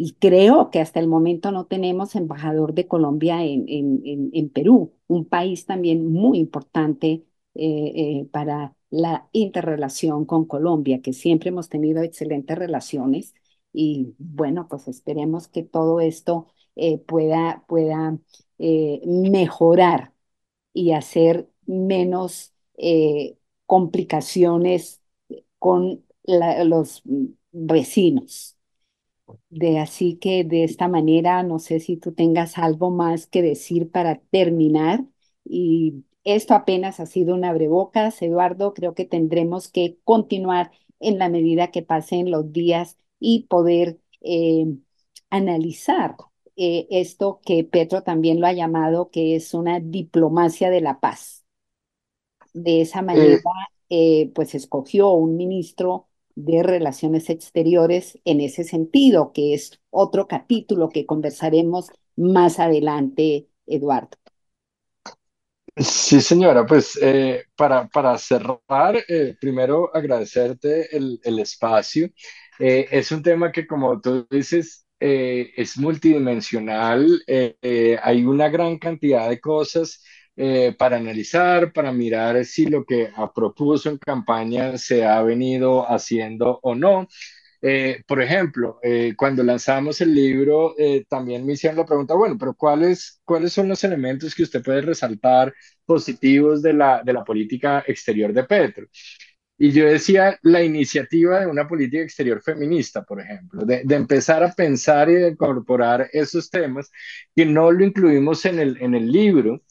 Y 0.00 0.12
creo 0.14 0.70
que 0.70 0.80
hasta 0.80 1.00
el 1.00 1.08
momento 1.08 1.50
no 1.50 1.66
tenemos 1.66 2.14
embajador 2.14 2.72
de 2.72 2.86
Colombia 2.86 3.44
en, 3.44 3.64
en, 3.68 4.48
Perú, 4.50 4.94
un 5.08 5.24
país 5.24 5.66
también 5.66 6.06
muy 6.12 6.38
importante 6.38 7.24
eh, 7.58 8.20
eh, 8.22 8.28
para 8.32 8.74
la 8.90 9.28
interrelación 9.32 10.24
con 10.26 10.46
Colombia, 10.46 11.02
que 11.02 11.12
siempre 11.12 11.50
hemos 11.50 11.68
tenido 11.68 12.02
excelentes 12.02 12.58
relaciones. 12.58 13.34
Y 13.72 14.14
bueno, 14.18 14.68
pues 14.68 14.88
esperemos 14.88 15.48
que 15.48 15.62
todo 15.64 16.00
esto 16.00 16.48
eh, 16.76 16.98
pueda, 16.98 17.64
pueda 17.68 18.18
mejorar 19.06 20.12
y 20.74 20.92
hacer 20.92 21.48
menos 21.66 22.54
complicaciones 23.66 25.00
con 25.58 26.04
los 26.24 27.02
vecinos. 27.52 28.56
De 29.50 29.78
así 29.78 30.16
que 30.16 30.44
de 30.44 30.64
esta 30.64 30.88
manera, 30.88 31.42
no 31.42 31.58
sé 31.58 31.80
si 31.80 31.96
tú 31.96 32.12
tengas 32.12 32.58
algo 32.58 32.90
más 32.90 33.26
que 33.26 33.42
decir 33.42 33.90
para 33.90 34.20
terminar. 34.30 35.04
Y 35.44 36.04
esto 36.34 36.54
apenas 36.54 37.00
ha 37.00 37.06
sido 37.06 37.34
una 37.34 37.50
abrebocas, 37.50 38.20
Eduardo. 38.22 38.74
Creo 38.74 38.94
que 38.94 39.04
tendremos 39.04 39.68
que 39.68 39.98
continuar 40.04 40.70
en 41.00 41.18
la 41.18 41.28
medida 41.28 41.70
que 41.70 41.82
pasen 41.82 42.30
los 42.30 42.52
días 42.52 42.96
y 43.20 43.44
poder 43.44 44.00
eh, 44.20 44.66
analizar 45.30 46.16
eh, 46.56 46.86
esto 46.90 47.40
que 47.44 47.64
Petro 47.64 48.02
también 48.02 48.40
lo 48.40 48.46
ha 48.46 48.52
llamado, 48.52 49.10
que 49.10 49.36
es 49.36 49.54
una 49.54 49.80
diplomacia 49.80 50.70
de 50.70 50.80
la 50.80 51.00
paz. 51.00 51.44
De 52.52 52.80
esa 52.80 53.02
manera, 53.02 53.40
eh, 53.90 54.30
pues 54.34 54.54
escogió 54.54 55.10
un 55.12 55.36
ministro 55.36 56.08
de 56.34 56.62
Relaciones 56.62 57.30
Exteriores 57.30 58.18
en 58.24 58.40
ese 58.40 58.64
sentido, 58.64 59.32
que 59.32 59.54
es 59.54 59.80
otro 59.90 60.28
capítulo 60.28 60.88
que 60.88 61.06
conversaremos 61.06 61.90
más 62.16 62.58
adelante, 62.58 63.48
Eduardo. 63.66 64.18
Sí, 65.80 66.20
señora, 66.20 66.66
pues 66.66 66.98
eh, 67.00 67.44
para, 67.56 67.86
para 67.88 68.18
cerrar, 68.18 68.96
eh, 69.08 69.36
primero 69.40 69.94
agradecerte 69.94 70.96
el, 70.96 71.20
el 71.22 71.38
espacio. 71.38 72.08
Eh, 72.58 72.88
es 72.90 73.12
un 73.12 73.22
tema 73.22 73.52
que, 73.52 73.66
como 73.66 74.00
tú 74.00 74.26
dices, 74.30 74.86
es 75.00 75.78
multidimensional, 75.78 77.22
hay 78.02 78.24
una 78.24 78.48
gran 78.48 78.78
cantidad 78.78 79.28
de 79.28 79.40
cosas 79.40 80.02
para 80.76 80.96
analizar, 80.96 81.72
para 81.72 81.92
mirar 81.92 82.44
si 82.44 82.66
lo 82.66 82.84
que 82.84 83.08
propuso 83.34 83.90
en 83.90 83.98
campaña 83.98 84.76
se 84.76 85.04
ha 85.06 85.22
venido 85.22 85.88
haciendo 85.88 86.58
o 86.62 86.74
no. 86.74 87.06
Eh, 87.60 88.02
por 88.06 88.22
ejemplo, 88.22 88.78
eh, 88.82 89.14
cuando 89.16 89.42
lanzamos 89.42 90.00
el 90.00 90.14
libro, 90.14 90.74
también 91.08 91.44
me 91.44 91.54
hicieron 91.54 91.78
la 91.78 91.86
pregunta, 91.86 92.14
bueno, 92.14 92.36
pero 92.38 92.54
¿cuáles, 92.54 93.20
¿cuáles 93.24 93.52
son 93.52 93.68
los 93.68 93.82
elementos 93.84 94.34
que 94.34 94.44
usted 94.44 94.62
puede 94.62 94.80
resaltar 94.82 95.52
positivos 95.84 96.62
de 96.62 96.72
la, 96.72 97.02
de 97.02 97.12
la 97.12 97.24
política 97.24 97.84
exterior 97.86 98.32
de 98.32 98.44
Petro? 98.44 98.86
Y 99.60 99.72
yo 99.72 99.86
decía 99.86 100.38
la 100.42 100.62
iniciativa 100.62 101.40
de 101.40 101.46
una 101.46 101.66
política 101.66 102.02
exterior 102.02 102.40
feminista, 102.40 103.02
por 103.02 103.20
ejemplo, 103.20 103.64
de, 103.64 103.82
de, 103.84 103.94
empezar 103.96 104.44
a 104.44 104.52
pensar 104.52 105.10
y 105.10 105.14
de 105.14 105.30
incorporar 105.30 106.08
esos 106.12 106.48
temas 106.48 106.90
que 107.34 107.44
no 107.44 107.72
lo 107.72 107.84
incluimos 107.84 108.44
en 108.44 108.60
el, 108.60 108.80
en 108.80 108.94
el 108.94 109.10
libro, 109.10 109.62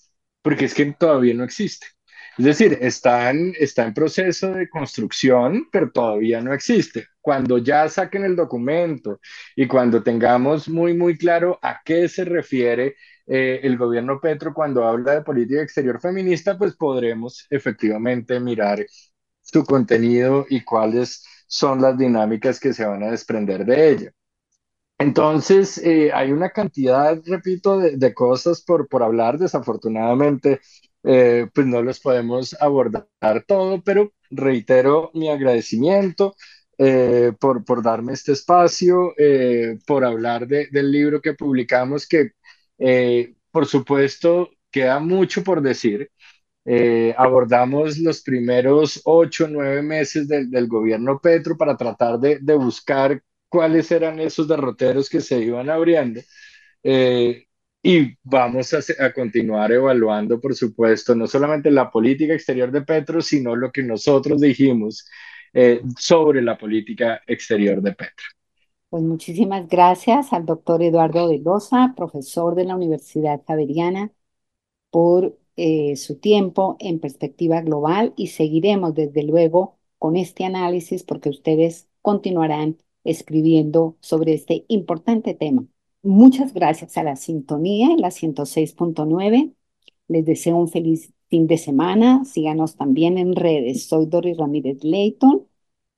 porque 0.41 0.65
es 0.65 0.73
que 0.73 0.85
todavía 0.93 1.33
no 1.35 1.45
existe. 1.45 1.87
Es 2.37 2.45
decir, 2.45 2.77
está 2.81 3.31
en, 3.31 3.53
proceso 3.95 4.51
de 4.53 4.69
construcción, 4.69 5.67
pero 5.71 5.91
todavía 5.91 6.39
no 6.39 6.53
existe. 6.53 7.07
Cuando 7.19 7.57
ya 7.57 7.89
saquen 7.89 8.23
el 8.25 8.35
documento 8.35 9.19
y 9.55 9.67
cuando 9.67 10.03
tengamos 10.03 10.69
muy, 10.69 10.93
muy 10.93 11.17
claro 11.17 11.57
a 11.63 11.81
qué 11.83 12.07
se 12.07 12.25
refiere 12.25 12.95
eh, 13.25 13.59
el 13.63 13.77
gobierno 13.77 14.19
Petro 14.21 14.53
cuando 14.53 14.85
habla 14.87 15.15
de 15.15 15.21
política 15.23 15.61
exterior 15.63 15.99
feminista, 15.99 16.57
pues 16.57 16.75
podremos 16.75 17.47
efectivamente 17.49 18.39
mirar 18.39 18.85
su 19.41 19.65
contenido 19.65 20.45
y 20.49 20.63
cuáles 20.63 21.25
son 21.47 21.81
las 21.81 21.97
dinámicas 21.97 22.59
que 22.59 22.73
se 22.73 22.85
van 22.85 23.03
a 23.03 23.11
desprender 23.11 23.65
de 23.65 23.89
ella. 23.89 24.11
Entonces, 24.99 25.77
eh, 25.79 26.11
hay 26.13 26.31
una 26.31 26.49
cantidad, 26.49 27.19
repito, 27.25 27.77
de, 27.79 28.13
cosas 28.15 28.61
por, 28.63 28.87
por 28.87 29.03
hablar. 29.03 29.37
Desafortunadamente, 29.37 30.59
eh, 31.03 31.47
pues 31.53 31.67
no 31.67 31.81
los 31.81 31.99
podemos 31.99 32.55
abordar 32.59 33.07
todo, 33.47 33.81
pero 33.83 34.13
reitero 34.29 35.11
mi 35.13 35.29
agradecimiento 35.29 36.35
eh, 36.77 37.33
por, 37.39 37.63
por 37.65 37.81
darme 37.83 38.13
este 38.13 38.33
espacio, 38.33 39.13
por 39.85 40.05
hablar 40.05 40.47
del 40.47 40.91
libro 40.91 41.21
que 41.21 41.33
publicamos, 41.33 42.07
que 42.07 42.31
por 43.51 43.65
supuesto 43.65 44.49
queda 44.71 44.99
mucho 44.99 45.43
por 45.43 45.61
decir. 45.61 46.09
abordamos 47.17 47.97
los 47.99 48.21
primeros 48.21 49.01
ocho, 49.05 49.47
nueve 49.49 49.81
meses 49.81 50.27
del, 50.27 50.49
del 50.51 50.67
gobierno 50.67 51.19
Petro 51.21 51.57
para 51.57 51.77
tratar 51.77 52.19
de, 52.19 52.39
de 52.41 52.55
buscar 52.55 53.23
cuáles 53.49 53.91
eran 53.91 54.19
esos 54.19 54.47
derroteros 54.47 55.09
que 55.09 55.21
se 55.21 55.39
iban 55.39 55.69
abriendo. 55.69 56.21
Eh, 56.83 57.46
y 57.87 58.17
vamos 58.21 58.73
a, 58.73 59.13
continuar 59.13 59.71
evaluando, 59.71 60.41
por 60.41 60.53
supuesto, 60.53 61.15
no 61.15 61.25
solamente 61.25 61.71
la 61.71 61.89
política 61.89 62.33
exterior 62.33 62.69
de 62.69 62.81
Petro, 62.81 63.21
sino 63.21 63.55
lo 63.55 63.71
que 63.71 63.81
nosotros 63.81 64.41
dijimos 64.41 65.09
eh, 65.53 65.81
sobre 65.97 66.41
la 66.41 66.57
política 66.57 67.21
exterior 67.25 67.81
de 67.81 67.93
Petro. 67.93 68.25
Pues 68.89 69.03
muchísimas 69.03 69.69
gracias 69.69 70.33
al 70.33 70.45
doctor 70.45 70.83
Eduardo 70.83 71.29
Velosa, 71.29 71.93
profesor 71.95 72.55
de 72.55 72.65
la 72.65 72.75
Universidad 72.75 73.41
Javeriana, 73.47 74.11
por 74.91 75.39
eh, 75.55 75.95
su 75.95 76.17
tiempo 76.19 76.75
en 76.81 76.99
perspectiva 76.99 77.61
global 77.61 78.13
y 78.17 78.27
seguiremos 78.27 78.95
desde 78.95 79.23
luego 79.23 79.77
con 79.97 80.17
este 80.17 80.43
análisis 80.43 81.03
porque 81.03 81.29
ustedes 81.29 81.87
continuarán 82.01 82.79
escribiendo 83.05 83.95
sobre 84.01 84.33
este 84.33 84.65
importante 84.67 85.33
tema. 85.35 85.65
Muchas 86.07 86.53
gracias 86.53 86.97
a 86.97 87.03
la 87.03 87.17
sintonía 87.17 87.87
en 87.87 87.99
la 87.99 88.11
106.9. 88.11 89.53
Les 90.07 90.25
deseo 90.25 90.55
un 90.55 90.69
feliz 90.69 91.11
fin 91.29 91.47
de 91.47 91.57
semana. 91.57 92.23
Síganos 92.23 92.77
también 92.77 93.17
en 93.17 93.35
redes. 93.35 93.87
Soy 93.87 94.05
Doris 94.05 94.37
Ramírez 94.37 94.85
Leighton 94.85 95.45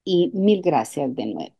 y 0.03 0.31
mil 0.33 0.63
gracias 0.63 1.13
de 1.15 1.27
nuevo. 1.27 1.53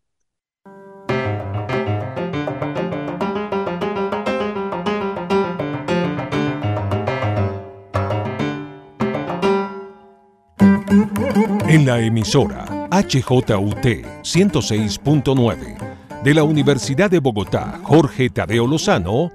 En 11.68 11.86
la 11.86 12.02
emisora 12.02 12.90
HJUT 12.90 13.86
106.9 14.24 15.89
de 16.24 16.34
la 16.34 16.44
Universidad 16.44 17.10
de 17.10 17.20
Bogotá, 17.20 17.80
Jorge 17.84 18.30
Tadeo 18.30 18.68
Lozano, 18.68 19.32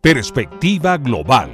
Perspectiva 0.00 0.98
Global. 0.98 1.50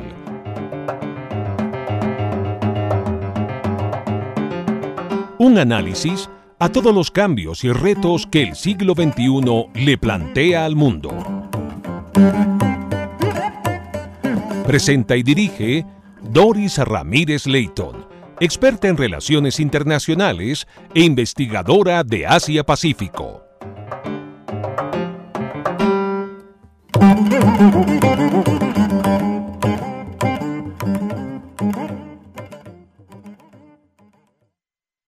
Un 5.38 5.58
análisis 5.58 6.28
a 6.58 6.68
todos 6.68 6.92
los 6.92 7.12
cambios 7.12 7.62
y 7.62 7.70
retos 7.70 8.26
que 8.26 8.42
el 8.42 8.56
siglo 8.56 8.94
XXI 8.94 9.70
le 9.74 9.96
plantea 9.96 10.64
al 10.64 10.74
mundo. 10.74 11.10
Presenta 14.66 15.16
y 15.16 15.22
dirige 15.22 15.86
Doris 16.22 16.78
Ramírez 16.78 17.46
Leighton 17.46 18.08
experta 18.40 18.88
en 18.88 18.96
relaciones 18.96 19.60
internacionales 19.60 20.66
e 20.94 21.02
investigadora 21.02 22.04
de 22.04 22.26
Asia-Pacífico. 22.26 23.47
Mm-hmm. 27.00 28.07